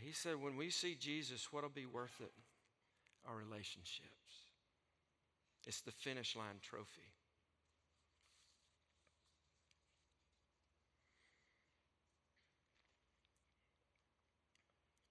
he 0.00 0.12
said, 0.12 0.40
when 0.40 0.56
we 0.56 0.70
see 0.70 0.94
Jesus, 0.94 1.52
what'll 1.52 1.70
be 1.70 1.86
worth 1.86 2.20
it? 2.20 2.32
Our 3.28 3.36
relationships. 3.36 4.10
It's 5.66 5.80
the 5.80 5.90
finish 5.90 6.36
line 6.36 6.60
trophy. 6.62 7.10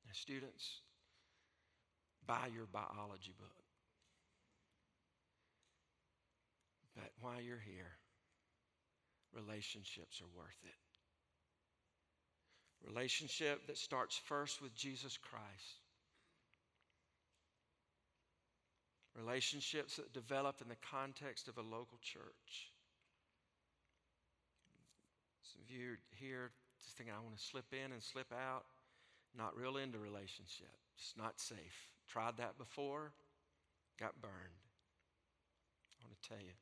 Now, 0.06 0.12
students, 0.14 0.82
buy 2.26 2.50
your 2.54 2.68
biology 2.72 3.34
book. 3.38 3.65
But 6.96 7.12
while 7.20 7.42
you're 7.42 7.60
here, 7.60 7.92
relationships 9.34 10.22
are 10.22 10.38
worth 10.38 10.60
it. 10.64 10.76
Relationship 12.88 13.68
that 13.68 13.78
starts 13.78 14.18
first 14.26 14.62
with 14.62 14.76
Jesus 14.76 15.18
Christ. 15.18 15.82
Relationships 19.18 19.96
that 19.96 20.14
develop 20.14 20.62
in 20.62 20.70
the 20.70 20.76
context 20.92 21.48
of 21.48 21.58
a 21.58 21.62
local 21.62 21.98
church. 22.02 22.72
Some 25.44 25.62
of 25.64 25.72
you 25.72 25.96
here 26.12 26.52
just 26.84 26.98
thinking, 26.98 27.16
I 27.18 27.24
want 27.24 27.38
to 27.38 27.44
slip 27.44 27.74
in 27.74 27.92
and 27.92 28.04
slip 28.04 28.32
out. 28.32 28.66
Not 29.38 29.58
real 29.58 29.78
into 29.78 29.98
relationship. 30.00 30.72
It's 30.98 31.14
not 31.18 31.40
safe. 31.40 31.90
Tried 32.08 32.38
that 32.38 32.58
before, 32.58 33.12
got 34.00 34.22
burned. 34.22 34.62
I 36.00 36.06
want 36.06 36.22
to 36.22 36.30
tell 36.30 36.40
you 36.40 36.54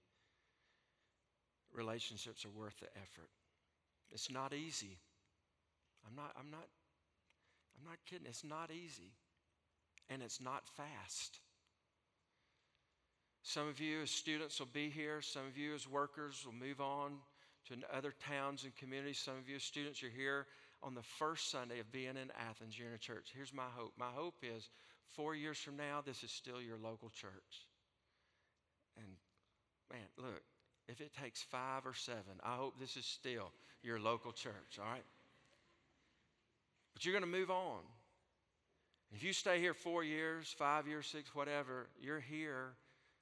relationships 1.74 2.46
are 2.46 2.60
worth 2.60 2.80
the 2.80 2.88
effort. 2.96 3.30
It's 4.12 4.32
not 4.32 4.54
easy. 4.54 4.98
I'm 6.08 6.16
not, 6.16 6.32
I'm 6.40 6.52
not, 6.52 6.68
I'm 7.78 7.86
not 7.86 7.98
kidding. 8.10 8.28
It's 8.28 8.44
not 8.44 8.70
easy. 8.72 9.12
And 10.10 10.22
it's 10.22 10.42
not 10.42 10.68
fast. 10.68 11.40
Some 13.42 13.68
of 13.68 13.80
you 13.80 14.04
as 14.04 14.12
students 14.12 14.60
will 14.60 14.68
be 14.68 14.90
here. 14.90 15.22
Some 15.22 15.48
of 15.48 15.58
you 15.58 15.74
as 15.74 15.88
workers 15.88 16.44
will 16.46 16.54
move 16.54 16.80
on 16.80 17.14
to 17.68 17.76
other 17.96 18.14
towns 18.30 18.64
and 18.64 18.76
communities. 18.76 19.20
Some 19.20 19.38
of 19.38 19.50
you 19.50 19.56
as 19.56 19.64
students, 19.64 20.02
you're 20.02 20.12
here 20.12 20.48
on 20.82 20.94
the 20.94 21.02
first 21.02 21.50
Sunday 21.50 21.80
of 21.80 21.92
being 21.92 22.18
in 22.18 22.32
Athens. 22.50 22.78
You're 22.78 22.90
in 22.90 22.96
a 22.96 23.00
church. 23.00 23.32
Here's 23.34 23.54
my 23.54 23.68
hope. 23.76 23.94
My 23.98 24.12
hope 24.14 24.36
is 24.44 24.70
four 25.14 25.36
years 25.36 25.58
from 25.58 25.78
now, 25.78 26.02
this 26.06 26.24
is 26.24 26.32
still 26.32 26.62
your 26.62 26.78
local 26.78 27.10
church. 27.10 27.68
And 28.98 29.08
man, 29.92 30.08
look, 30.18 30.42
if 30.88 31.02
it 31.02 31.12
takes 31.22 31.42
five 31.42 31.86
or 31.86 31.94
seven, 31.94 32.40
I 32.44 32.56
hope 32.56 32.80
this 32.80 32.98
is 32.98 33.06
still 33.06 33.52
your 33.82 34.00
local 34.00 34.32
church, 34.32 34.80
all 34.80 34.92
right? 34.92 35.04
But 36.94 37.06
you're 37.06 37.14
going 37.14 37.32
to 37.32 37.38
move 37.40 37.50
on. 37.50 37.80
If 39.14 39.24
you 39.24 39.34
stay 39.34 39.60
here 39.60 39.74
four 39.74 40.04
years, 40.04 40.54
five 40.58 40.88
years, 40.88 41.06
six, 41.06 41.36
whatever, 41.36 41.88
you're 42.02 42.20
here, 42.20 42.74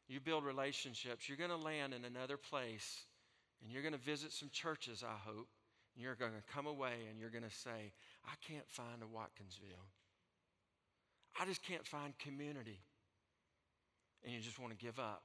you 0.07 0.19
build 0.19 0.45
relationships, 0.45 1.27
you're 1.27 1.37
going 1.37 1.49
to 1.49 1.57
land 1.57 1.93
in 1.93 2.05
another 2.05 2.37
place, 2.37 3.03
and 3.61 3.71
you're 3.71 3.81
going 3.81 3.93
to 3.93 3.99
visit 3.99 4.31
some 4.31 4.49
churches, 4.51 5.03
I 5.05 5.17
hope, 5.29 5.47
and 5.95 6.03
you're 6.03 6.15
going 6.15 6.31
to 6.31 6.53
come 6.53 6.67
away 6.67 6.93
and 7.09 7.19
you're 7.19 7.29
going 7.29 7.43
to 7.43 7.55
say, 7.55 7.91
I 8.25 8.33
can't 8.47 8.67
find 8.67 9.01
a 9.01 9.05
Watkinsville. 9.05 9.87
I 11.39 11.45
just 11.45 11.63
can't 11.63 11.85
find 11.85 12.17
community. 12.19 12.79
And 14.23 14.33
you 14.33 14.39
just 14.39 14.59
want 14.59 14.77
to 14.77 14.83
give 14.83 14.99
up. 14.99 15.23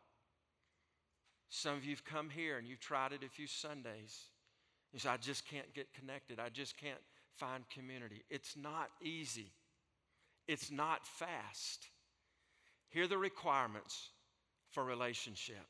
Some 1.49 1.77
of 1.77 1.85
you 1.85 1.91
have 1.91 2.05
come 2.05 2.29
here 2.29 2.59
and 2.59 2.67
you've 2.67 2.81
tried 2.81 3.13
it 3.13 3.23
a 3.25 3.29
few 3.29 3.47
Sundays. 3.47 4.27
You 4.93 4.99
say, 4.99 5.09
I 5.09 5.17
just 5.17 5.47
can't 5.47 5.73
get 5.75 5.93
connected. 5.95 6.41
I 6.41 6.49
just 6.49 6.77
can't 6.77 6.99
find 7.37 7.65
community. 7.71 8.25
It's 8.31 8.57
not 8.57 8.91
easy, 9.03 9.53
it's 10.49 10.71
not 10.71 11.07
fast. 11.07 11.89
Here 12.89 13.05
are 13.05 13.09
the 13.09 13.19
requirements 13.19 14.11
for 14.71 14.85
relationship 14.85 15.67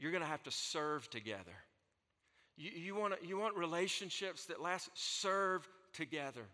you're 0.00 0.10
going 0.10 0.22
to 0.22 0.28
have 0.28 0.42
to 0.44 0.50
serve 0.50 1.08
together. 1.10 1.54
You, 2.56 2.70
you, 2.70 2.94
want, 2.94 3.14
you 3.22 3.38
want 3.38 3.54
relationships 3.54 4.46
that 4.46 4.60
last, 4.60 4.88
serve 4.94 5.68
together. 5.92 6.46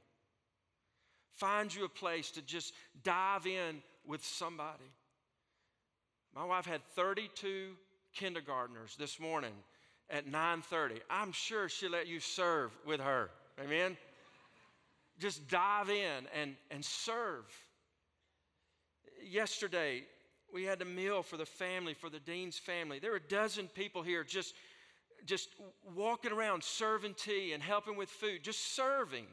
Find 1.36 1.72
you 1.72 1.84
a 1.84 1.88
place 1.88 2.32
to 2.32 2.42
just 2.42 2.74
dive 3.04 3.46
in 3.46 3.82
with 4.04 4.24
somebody. 4.24 4.90
My 6.34 6.44
wife 6.44 6.66
had 6.66 6.82
32 6.96 7.74
kindergartners 8.16 8.96
this 8.96 9.20
morning 9.20 9.52
at 10.10 10.26
9:30. 10.26 11.00
I'm 11.10 11.32
sure 11.32 11.68
she'll 11.68 11.90
let 11.90 12.06
you 12.06 12.20
serve 12.20 12.72
with 12.86 13.00
her. 13.00 13.30
Amen. 13.62 13.96
Just 15.18 15.48
dive 15.48 15.90
in 15.90 16.26
and, 16.34 16.56
and 16.70 16.84
serve. 16.84 17.44
Yesterday, 19.24 20.04
we 20.52 20.64
had 20.64 20.80
a 20.82 20.84
meal 20.84 21.22
for 21.22 21.36
the 21.36 21.46
family, 21.46 21.94
for 21.94 22.10
the 22.10 22.20
Dean's 22.20 22.58
family. 22.58 22.98
There 22.98 23.10
were 23.10 23.16
a 23.16 23.28
dozen 23.28 23.68
people 23.68 24.02
here 24.02 24.24
just, 24.24 24.54
just 25.24 25.48
walking 25.94 26.32
around 26.32 26.62
serving 26.62 27.14
tea 27.14 27.52
and 27.52 27.62
helping 27.62 27.96
with 27.96 28.08
food, 28.08 28.42
just 28.42 28.74
serving. 28.74 29.26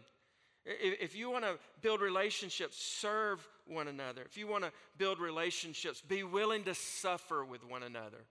If 0.66 1.16
you 1.16 1.30
want 1.30 1.44
to 1.44 1.60
build 1.82 2.00
relationships, 2.00 2.78
serve 2.78 3.46
one 3.68 3.90
another. 3.90 4.22
If 4.22 4.38
you 4.38 4.48
want 4.48 4.64
to 4.64 4.72
build 4.98 5.20
relationships, 5.20 6.02
be 6.02 6.24
willing 6.24 6.64
to 6.64 6.74
suffer 6.74 7.44
with 7.44 7.66
one 7.66 7.84
another. 7.84 8.26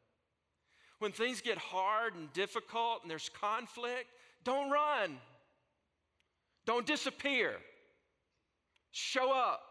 When 1.03 1.11
things 1.11 1.41
get 1.41 1.59
hard 1.59 2.15
and 2.15 2.33
difficult 2.33 3.03
and 3.03 3.11
there's 3.11 3.29
conflict, 3.29 4.07
don't 4.45 4.71
run. 4.71 5.19
Don't 6.65 6.87
disappear. 6.87 7.57
Show 8.93 9.33
up 9.33 9.63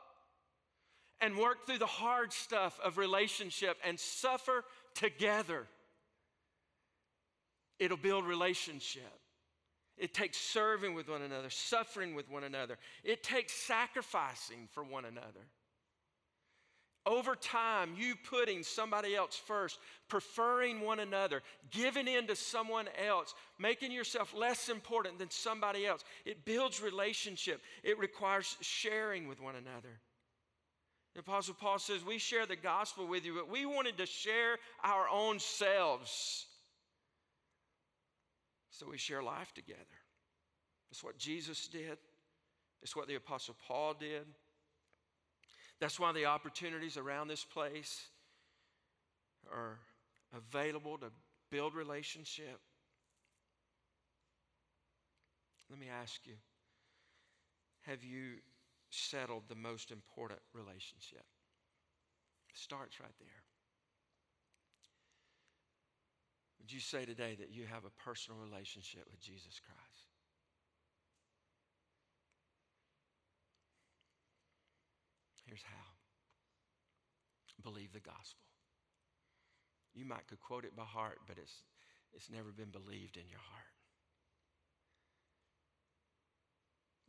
and 1.22 1.38
work 1.38 1.66
through 1.66 1.78
the 1.78 1.86
hard 1.86 2.34
stuff 2.34 2.78
of 2.84 2.98
relationship 2.98 3.78
and 3.86 3.98
suffer 3.98 4.66
together. 4.94 5.68
It'll 7.80 7.96
build 7.96 8.26
relationship. 8.26 9.18
It 9.98 10.14
takes 10.14 10.38
serving 10.38 10.96
with 10.96 11.08
one 11.08 11.22
another, 11.22 11.50
suffering 11.50 12.14
with 12.14 12.30
one 12.30 12.44
another. 12.44 12.78
It 13.06 13.24
takes 13.24 13.54
sacrificing 13.54 14.68
for 14.74 14.84
one 14.84 15.06
another. 15.06 15.48
Over 17.06 17.36
time, 17.36 17.96
you 17.98 18.14
putting 18.30 18.62
somebody 18.62 19.16
else 19.16 19.36
first, 19.36 19.80
preferring 20.08 20.82
one 20.82 21.00
another, 21.00 21.42
giving 21.72 22.08
in 22.08 22.28
to 22.28 22.36
someone 22.36 22.88
else, 23.08 23.34
making 23.58 23.92
yourself 23.92 24.36
less 24.36 24.70
important 24.70 25.18
than 25.18 25.32
somebody 25.32 25.88
else. 25.88 26.04
It 26.26 26.46
builds 26.46 26.80
relationship. 26.82 27.62
It 27.84 27.98
requires 27.98 28.56
sharing 28.62 29.28
with 29.28 29.42
one 29.42 29.56
another. 29.56 30.00
The 31.16 31.22
Apostle 31.22 31.56
Paul 31.56 31.80
says, 31.80 32.06
We 32.06 32.20
share 32.20 32.46
the 32.46 32.56
gospel 32.56 33.08
with 33.08 33.26
you, 33.26 33.34
but 33.34 33.50
we 33.50 33.66
wanted 33.66 33.98
to 33.98 34.06
share 34.06 34.58
our 34.84 35.10
own 35.10 35.40
selves. 35.40 36.46
So 38.70 38.88
we 38.90 38.98
share 38.98 39.24
life 39.24 39.54
together. 39.54 39.80
It's 40.92 41.04
what 41.04 41.18
Jesus 41.18 41.68
did, 41.68 41.98
it's 42.84 42.96
what 42.96 43.08
the 43.08 43.16
Apostle 43.16 43.56
Paul 43.68 43.96
did. 44.00 44.26
That's 45.82 46.00
why 46.00 46.12
the 46.14 46.28
opportunities 46.28 46.96
around 46.96 47.28
this 47.28 47.44
place 47.44 48.06
are 49.52 49.80
available 50.38 51.00
to 51.00 51.08
build 51.50 51.74
relationship. 51.74 52.60
Let 55.72 55.80
me 55.80 55.88
ask 55.90 56.22
you 56.26 56.36
have 57.82 58.04
you 58.04 58.36
settled 58.92 59.44
the 59.50 59.56
most 59.56 59.90
important 59.90 60.40
relationship? 60.54 61.26
It 62.54 62.60
starts 62.60 63.00
right 63.00 63.16
there. 63.20 63.42
Would 66.60 66.72
you 66.72 66.80
say 66.80 67.06
today 67.06 67.36
that 67.40 67.50
you 67.52 67.64
have 67.66 67.86
a 67.86 68.04
personal 68.04 68.40
relationship 68.40 69.08
with 69.10 69.20
Jesus 69.20 69.60
Christ? 69.66 70.11
Here's 75.52 75.68
how 75.68 75.92
believe 77.62 77.94
the 77.94 78.00
gospel. 78.00 78.48
You 79.94 80.06
might 80.06 80.28
could 80.28 80.40
quote 80.40 80.66
it 80.66 80.76
by 80.76 80.84
heart, 80.84 81.20
but 81.28 81.38
it's, 81.38 81.64
it's 82.14 82.30
never 82.30 82.52
been 82.52 82.72
believed 82.72 83.18
in 83.18 83.30
your 83.30 83.44
heart. 83.52 83.76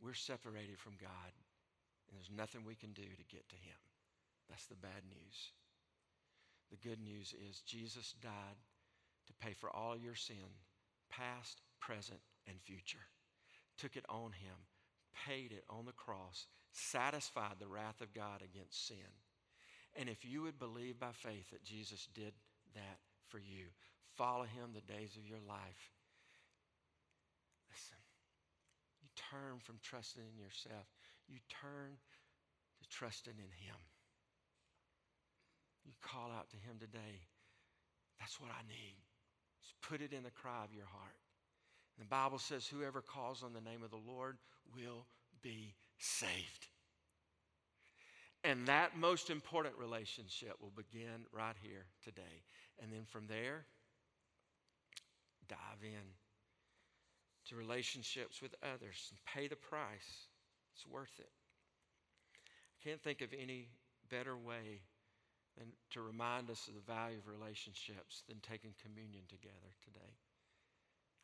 We're 0.01 0.13
separated 0.13 0.77
from 0.77 0.99
God, 0.99 1.31
and 2.07 2.13
there's 2.13 2.29
nothing 2.29 2.67
we 2.67 2.75
can 2.75 2.91
do 2.91 3.07
to 3.07 3.31
get 3.33 3.47
to 3.49 3.55
Him. 3.55 3.79
That's 4.49 4.67
the 4.67 4.75
bad 4.75 5.07
news. 5.07 5.51
The 6.69 6.87
good 6.87 6.99
news 6.99 7.33
is 7.33 7.61
Jesus 7.61 8.13
died 8.21 8.59
to 9.27 9.33
pay 9.39 9.53
for 9.53 9.69
all 9.69 9.97
your 9.97 10.15
sin, 10.15 10.59
past, 11.09 11.61
present, 11.79 12.19
and 12.47 12.59
future. 12.59 13.07
Took 13.77 13.95
it 13.95 14.05
on 14.09 14.33
Him, 14.33 14.67
paid 15.25 15.53
it 15.53 15.63
on 15.69 15.85
the 15.85 15.93
cross, 15.93 16.47
satisfied 16.73 17.55
the 17.59 17.67
wrath 17.67 18.01
of 18.01 18.13
God 18.13 18.41
against 18.43 18.87
sin. 18.87 19.13
And 19.95 20.09
if 20.09 20.25
you 20.25 20.41
would 20.41 20.57
believe 20.57 20.99
by 20.99 21.13
faith 21.13 21.51
that 21.51 21.63
Jesus 21.63 22.07
did 22.13 22.33
that 22.73 22.97
for 23.29 23.37
you, 23.37 23.69
follow 24.17 24.43
Him 24.43 24.73
the 24.73 24.93
days 24.93 25.15
of 25.15 25.27
your 25.27 25.41
life. 25.47 25.93
Listen, 27.69 28.01
you 29.01 29.07
turn 29.15 29.59
from 29.59 29.77
trusting 29.83 30.23
in 30.23 30.41
yourself, 30.41 30.89
you 31.27 31.37
turn 31.49 31.93
to 32.81 32.89
trusting 32.89 33.37
in 33.37 33.53
Him. 33.65 33.77
You 35.85 35.93
call 36.01 36.31
out 36.35 36.49
to 36.49 36.57
Him 36.57 36.77
today. 36.79 37.21
That's 38.19 38.39
what 38.39 38.49
I 38.49 38.61
need. 38.67 38.97
Just 39.61 39.75
put 39.81 40.01
it 40.01 40.15
in 40.15 40.23
the 40.23 40.31
cry 40.31 40.63
of 40.63 40.73
your 40.73 40.87
heart. 40.87 41.17
And 41.97 42.05
the 42.05 42.09
Bible 42.09 42.39
says, 42.39 42.65
whoever 42.65 43.01
calls 43.01 43.43
on 43.43 43.53
the 43.53 43.61
name 43.61 43.83
of 43.83 43.91
the 43.91 44.01
Lord 44.01 44.37
will 44.73 45.05
be 45.43 45.75
saved. 46.03 46.67
And 48.43 48.67
that 48.67 48.97
most 48.97 49.29
important 49.29 49.75
relationship 49.77 50.57
will 50.61 50.73
begin 50.75 51.25
right 51.31 51.55
here 51.61 51.85
today. 52.03 52.43
And 52.81 52.91
then 52.91 53.05
from 53.07 53.27
there, 53.27 53.63
dive 55.47 55.81
in 55.81 56.07
to 57.47 57.55
relationships 57.55 58.41
with 58.41 58.55
others 58.61 59.11
and 59.11 59.19
pay 59.25 59.47
the 59.47 59.55
price. 59.55 60.27
It's 60.75 60.85
worth 60.87 61.19
it. 61.19 61.31
I 62.35 62.89
can't 62.89 63.01
think 63.01 63.21
of 63.21 63.29
any 63.33 63.69
better 64.09 64.35
way 64.35 64.81
than 65.57 65.67
to 65.91 66.01
remind 66.01 66.49
us 66.49 66.67
of 66.67 66.73
the 66.75 66.91
value 66.93 67.17
of 67.17 67.27
relationships 67.31 68.23
than 68.27 68.39
taking 68.41 68.73
communion 68.83 69.23
together 69.29 69.71
today. 69.85 70.13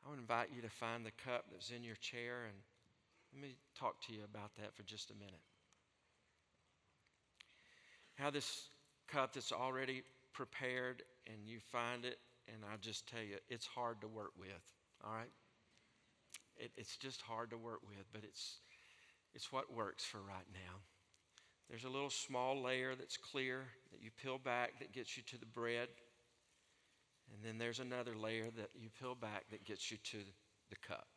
I 0.06 0.10
would 0.10 0.20
invite 0.20 0.50
you 0.56 0.62
to 0.62 0.70
find 0.70 1.06
the 1.06 1.12
cup 1.26 1.46
that's 1.52 1.72
in 1.72 1.84
your 1.84 1.96
chair 1.96 2.46
and 2.48 2.56
let 3.34 3.42
me 3.42 3.56
talk 3.78 4.02
to 4.08 4.14
you 4.14 4.22
about 4.24 4.56
that 4.56 4.76
for 4.76 4.84
just 4.84 5.12
a 5.12 5.14
minute. 5.14 5.42
How 8.16 8.30
this 8.30 8.70
cup 9.08 9.34
that's 9.34 9.52
already 9.52 10.04
prepared 10.34 11.04
and 11.28 11.48
you 11.48 11.60
find 11.72 12.06
it, 12.06 12.18
and 12.48 12.58
I'll 12.70 12.78
just 12.78 13.08
tell 13.08 13.22
you, 13.22 13.38
it's 13.50 13.66
hard 13.66 14.02
to 14.02 14.08
work 14.08 14.32
with, 14.38 14.64
all 15.06 15.14
right? 15.14 15.32
It, 16.58 16.72
it's 16.78 16.98
just 16.98 17.22
hard 17.22 17.52
to 17.52 17.58
work 17.58 17.80
with, 17.88 18.06
but 18.12 18.24
it's, 18.24 18.58
it's 19.34 19.52
what 19.52 19.74
works 19.74 20.04
for 20.04 20.20
right 20.20 20.48
now. 20.54 20.80
There's 21.70 21.84
a 21.84 21.90
little 21.90 22.10
small 22.10 22.62
layer 22.62 22.96
that's 22.96 23.16
clear 23.16 23.66
that 23.92 24.02
you 24.02 24.10
peel 24.22 24.40
back 24.40 24.80
that 24.80 24.92
gets 24.92 25.16
you 25.16 25.24
to 25.28 25.38
the 25.40 25.46
bread. 25.46 25.88
And 27.32 27.44
then 27.46 27.60
there's 27.60 27.80
another 27.80 28.16
layer 28.18 28.50
that 28.58 28.72
you 28.76 28.90
peel 29.00 29.14
back 29.14 29.46
that 29.52 29.64
gets 29.64 29.92
you 29.92 29.98
to 29.98 30.18
the 30.70 30.76
cup. 30.78 31.08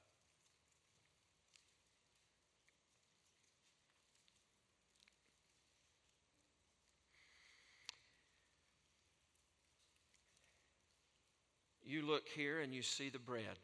You 11.92 12.00
look 12.00 12.26
here 12.26 12.60
and 12.60 12.72
you 12.72 12.80
see 12.80 13.10
the 13.10 13.18
bread 13.18 13.58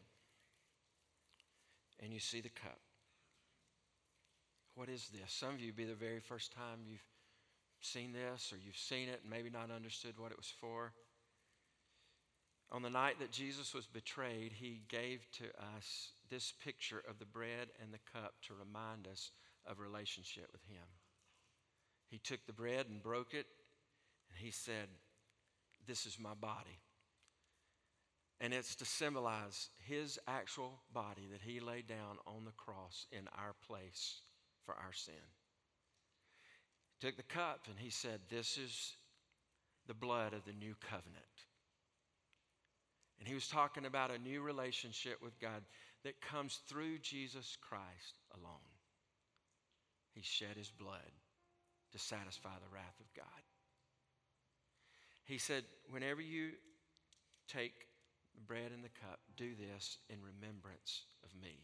and 1.98 2.12
you 2.12 2.20
see 2.20 2.42
the 2.42 2.50
cup. 2.50 2.78
What 4.74 4.90
is 4.90 5.08
this? 5.08 5.32
Some 5.32 5.54
of 5.54 5.60
you 5.60 5.72
be 5.72 5.86
the 5.86 5.94
very 5.94 6.20
first 6.20 6.52
time 6.52 6.80
you've 6.84 7.00
seen 7.80 8.12
this 8.12 8.52
or 8.52 8.58
you've 8.58 8.76
seen 8.76 9.08
it 9.08 9.20
and 9.22 9.30
maybe 9.30 9.48
not 9.48 9.70
understood 9.74 10.18
what 10.18 10.30
it 10.30 10.36
was 10.36 10.52
for. 10.60 10.92
On 12.70 12.82
the 12.82 12.90
night 12.90 13.18
that 13.18 13.32
Jesus 13.32 13.72
was 13.72 13.86
betrayed, 13.86 14.52
he 14.52 14.82
gave 14.90 15.26
to 15.38 15.44
us 15.78 16.10
this 16.28 16.52
picture 16.62 17.02
of 17.08 17.18
the 17.18 17.24
bread 17.24 17.68
and 17.82 17.94
the 17.94 18.12
cup 18.12 18.34
to 18.46 18.52
remind 18.52 19.08
us 19.10 19.30
of 19.64 19.78
relationship 19.78 20.50
with 20.52 20.64
him. 20.64 20.84
He 22.10 22.18
took 22.18 22.44
the 22.46 22.52
bread 22.52 22.88
and 22.90 23.02
broke 23.02 23.32
it, 23.32 23.46
and 24.28 24.38
he 24.38 24.50
said, 24.50 24.88
This 25.86 26.04
is 26.04 26.18
my 26.20 26.34
body. 26.34 26.78
And 28.40 28.54
it's 28.54 28.76
to 28.76 28.84
symbolize 28.84 29.70
his 29.78 30.18
actual 30.28 30.80
body 30.92 31.26
that 31.32 31.42
he 31.42 31.58
laid 31.58 31.88
down 31.88 32.18
on 32.26 32.44
the 32.44 32.52
cross 32.52 33.06
in 33.10 33.26
our 33.36 33.54
place 33.66 34.20
for 34.64 34.74
our 34.74 34.92
sin. 34.92 35.14
He 36.98 37.06
took 37.06 37.16
the 37.16 37.22
cup 37.24 37.66
and 37.68 37.78
he 37.78 37.90
said, 37.90 38.20
This 38.28 38.56
is 38.56 38.94
the 39.88 39.94
blood 39.94 40.34
of 40.34 40.44
the 40.44 40.52
new 40.52 40.74
covenant. 40.80 41.24
And 43.18 43.26
he 43.26 43.34
was 43.34 43.48
talking 43.48 43.86
about 43.86 44.12
a 44.12 44.18
new 44.18 44.42
relationship 44.42 45.20
with 45.20 45.40
God 45.40 45.62
that 46.04 46.20
comes 46.20 46.60
through 46.68 46.98
Jesus 46.98 47.56
Christ 47.60 48.18
alone. 48.34 48.52
He 50.12 50.22
shed 50.22 50.56
his 50.56 50.70
blood 50.70 51.10
to 51.92 51.98
satisfy 51.98 52.50
the 52.60 52.72
wrath 52.72 53.00
of 53.00 53.12
God. 53.16 53.42
He 55.24 55.38
said, 55.38 55.64
Whenever 55.90 56.20
you 56.20 56.50
take 57.48 57.87
the 58.38 58.44
bread 58.44 58.70
and 58.72 58.84
the 58.84 59.00
cup, 59.00 59.18
do 59.36 59.50
this 59.58 59.98
in 60.08 60.18
remembrance 60.22 61.02
of 61.24 61.30
me. 61.42 61.58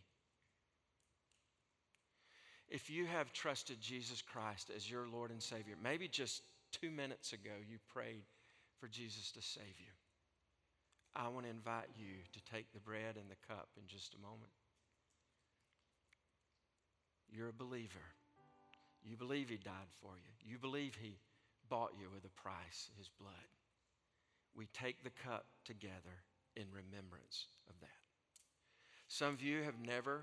If 2.68 2.90
you 2.90 3.06
have 3.06 3.32
trusted 3.32 3.80
Jesus 3.80 4.22
Christ 4.22 4.70
as 4.74 4.90
your 4.90 5.06
Lord 5.06 5.30
and 5.30 5.40
Savior, 5.40 5.76
maybe 5.80 6.08
just 6.08 6.42
two 6.72 6.90
minutes 6.90 7.32
ago 7.32 7.52
you 7.68 7.78
prayed 7.92 8.24
for 8.80 8.88
Jesus 8.88 9.30
to 9.32 9.42
save 9.42 9.78
you. 9.78 9.92
I 11.14 11.28
want 11.28 11.46
to 11.46 11.50
invite 11.50 11.90
you 11.96 12.26
to 12.32 12.52
take 12.52 12.72
the 12.72 12.80
bread 12.80 13.14
and 13.14 13.30
the 13.30 13.54
cup 13.54 13.68
in 13.76 13.86
just 13.86 14.14
a 14.14 14.22
moment. 14.22 14.50
You're 17.30 17.50
a 17.50 17.52
believer. 17.52 18.08
You 19.04 19.16
believe 19.16 19.48
He 19.48 19.58
died 19.58 19.92
for 20.00 20.12
you. 20.16 20.50
You 20.50 20.58
believe 20.58 20.96
He 21.00 21.18
bought 21.68 21.92
you 22.00 22.08
with 22.12 22.24
a 22.24 22.40
price, 22.40 22.90
His 22.98 23.08
blood. 23.20 23.32
We 24.56 24.66
take 24.72 25.04
the 25.04 25.10
cup 25.10 25.44
together 25.64 26.24
in 26.56 26.64
remembrance 26.72 27.46
of 27.68 27.74
that. 27.80 27.88
Some 29.08 29.34
of 29.34 29.42
you 29.42 29.62
have 29.62 29.78
never 29.84 30.22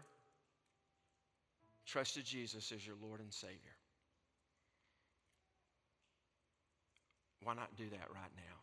trusted 1.85 2.25
Jesus 2.25 2.71
as 2.71 2.85
your 2.85 2.95
Lord 3.01 3.19
and 3.19 3.33
Savior. 3.33 3.75
Why 7.43 7.53
not 7.53 7.75
do 7.75 7.89
that 7.89 8.07
right 8.13 8.31
now? 8.35 8.57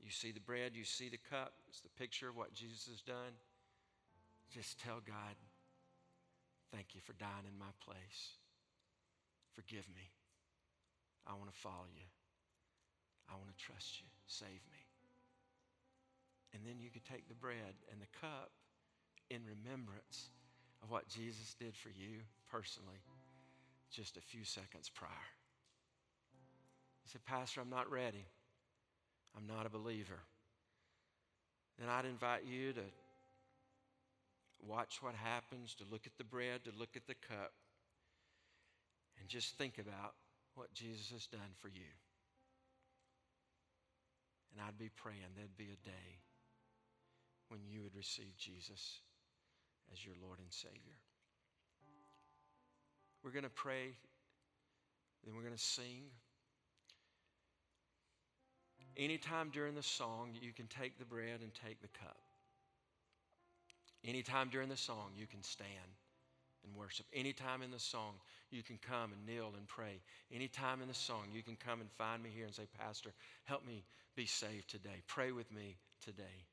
You 0.00 0.10
see 0.10 0.30
the 0.30 0.40
bread, 0.40 0.72
you 0.74 0.84
see 0.84 1.08
the 1.08 1.18
cup, 1.30 1.52
it's 1.68 1.80
the 1.80 1.88
picture 1.98 2.28
of 2.28 2.36
what 2.36 2.54
Jesus 2.54 2.86
has 2.86 3.00
done. 3.00 3.34
Just 4.54 4.78
tell 4.80 5.00
God, 5.04 5.34
thank 6.72 6.94
you 6.94 7.00
for 7.00 7.14
dying 7.14 7.48
in 7.50 7.58
my 7.58 7.72
place. 7.84 8.38
Forgive 9.54 9.88
me. 9.94 10.12
I 11.26 11.32
want 11.32 11.50
to 11.50 11.58
follow 11.58 11.90
you. 11.92 12.06
I 13.28 13.34
want 13.34 13.48
to 13.48 13.64
trust 13.64 14.00
you. 14.00 14.06
Save 14.26 14.62
me. 14.70 14.85
And 16.54 16.62
then 16.64 16.80
you 16.80 16.90
could 16.90 17.04
take 17.04 17.28
the 17.28 17.34
bread 17.34 17.74
and 17.90 18.00
the 18.00 18.18
cup 18.20 18.50
in 19.30 19.40
remembrance 19.44 20.30
of 20.82 20.90
what 20.90 21.08
Jesus 21.08 21.54
did 21.58 21.76
for 21.76 21.88
you 21.88 22.20
personally 22.50 23.02
just 23.90 24.16
a 24.16 24.20
few 24.20 24.44
seconds 24.44 24.90
prior. 24.92 25.10
You 27.04 27.10
said, 27.12 27.24
Pastor, 27.24 27.60
I'm 27.60 27.70
not 27.70 27.90
ready. 27.90 28.26
I'm 29.36 29.46
not 29.46 29.66
a 29.66 29.70
believer. 29.70 30.20
Then 31.78 31.88
I'd 31.88 32.04
invite 32.04 32.44
you 32.44 32.72
to 32.72 32.82
watch 34.66 34.98
what 35.02 35.14
happens, 35.14 35.74
to 35.76 35.84
look 35.90 36.06
at 36.06 36.16
the 36.18 36.24
bread, 36.24 36.64
to 36.64 36.72
look 36.76 36.96
at 36.96 37.06
the 37.06 37.14
cup, 37.14 37.52
and 39.20 39.28
just 39.28 39.56
think 39.56 39.78
about 39.78 40.14
what 40.54 40.72
Jesus 40.72 41.10
has 41.12 41.26
done 41.26 41.52
for 41.60 41.68
you. 41.68 41.92
And 44.52 44.66
I'd 44.66 44.78
be 44.78 44.90
praying 44.96 45.20
there'd 45.36 45.56
be 45.56 45.64
a 45.72 45.86
day 45.86 46.25
when 47.48 47.60
you 47.68 47.82
would 47.82 47.94
receive 47.94 48.36
Jesus 48.36 49.00
as 49.92 50.04
your 50.04 50.14
Lord 50.22 50.38
and 50.38 50.52
Savior. 50.52 50.96
We're 53.22 53.30
going 53.30 53.44
to 53.44 53.50
pray, 53.50 53.90
then 55.24 55.34
we're 55.34 55.42
going 55.42 55.54
to 55.54 55.62
sing. 55.62 56.04
Anytime 58.96 59.50
during 59.50 59.74
the 59.74 59.82
song, 59.82 60.30
you 60.40 60.52
can 60.52 60.66
take 60.66 60.98
the 60.98 61.04
bread 61.04 61.40
and 61.42 61.50
take 61.54 61.80
the 61.82 61.88
cup. 61.88 62.16
Anytime 64.04 64.48
during 64.48 64.68
the 64.68 64.76
song, 64.76 65.10
you 65.16 65.26
can 65.26 65.42
stand 65.42 65.68
and 66.64 66.74
worship. 66.76 67.06
Anytime 67.12 67.62
in 67.62 67.70
the 67.70 67.78
song, 67.78 68.14
you 68.50 68.62
can 68.62 68.78
come 68.78 69.12
and 69.12 69.26
kneel 69.26 69.52
and 69.56 69.66
pray. 69.66 70.00
Anytime 70.32 70.80
in 70.80 70.88
the 70.88 70.94
song, 70.94 71.24
you 71.32 71.42
can 71.42 71.56
come 71.56 71.80
and 71.80 71.90
find 71.92 72.22
me 72.22 72.30
here 72.34 72.46
and 72.46 72.54
say, 72.54 72.66
Pastor, 72.78 73.10
help 73.44 73.66
me 73.66 73.84
be 74.14 74.26
saved 74.26 74.70
today. 74.70 75.02
Pray 75.06 75.32
with 75.32 75.52
me 75.52 75.76
today. 76.04 76.46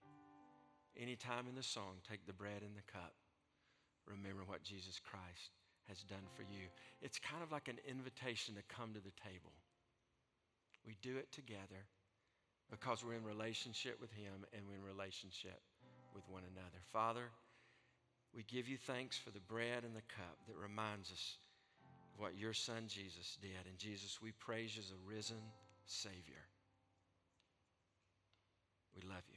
Anytime 1.00 1.48
in 1.50 1.56
the 1.56 1.64
song, 1.64 2.02
take 2.08 2.26
the 2.26 2.34
bread 2.34 2.62
and 2.62 2.76
the 2.76 2.92
cup. 2.92 3.14
Remember 4.06 4.44
what 4.46 4.64
Jesus 4.64 5.00
Christ 5.00 5.52
has 5.88 6.04
done 6.04 6.26
for 6.36 6.44
you. 6.44 6.70
It's 7.02 7.20
kind 7.20 7.44
of 7.44 7.52
like 7.52 7.68
an 7.68 7.80
invitation 7.88 8.56
to 8.56 8.76
come 8.76 8.94
to 8.94 9.00
the 9.00 9.16
table. 9.24 9.52
We 10.86 10.98
do 11.02 11.18
it 11.18 11.32
together 11.32 11.88
because 12.70 13.04
we're 13.04 13.16
in 13.16 13.24
relationship 13.24 14.00
with 14.00 14.12
Him 14.12 14.46
and 14.54 14.64
we're 14.68 14.76
in 14.76 14.86
relationship 14.86 15.60
with 16.14 16.24
one 16.30 16.44
another. 16.44 16.82
Father, 16.92 17.32
we 18.36 18.44
give 18.44 18.68
you 18.68 18.78
thanks 18.78 19.18
for 19.18 19.30
the 19.32 19.40
bread 19.40 19.84
and 19.84 19.96
the 19.96 20.14
cup 20.14 20.38
that 20.48 20.58
reminds 20.58 21.12
us 21.12 21.38
of 22.14 22.22
what 22.22 22.38
your 22.38 22.54
Son 22.54 22.84
Jesus 22.88 23.38
did. 23.42 23.66
And 23.68 23.78
Jesus, 23.78 24.22
we 24.22 24.32
praise 24.32 24.76
you 24.76 24.82
as 24.82 24.92
a 24.92 25.10
risen 25.10 25.42
Savior. 25.86 26.44
We 28.96 29.08
love 29.08 29.24
you. 29.32 29.33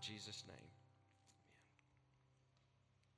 Jesus' 0.00 0.44
name. 0.46 0.77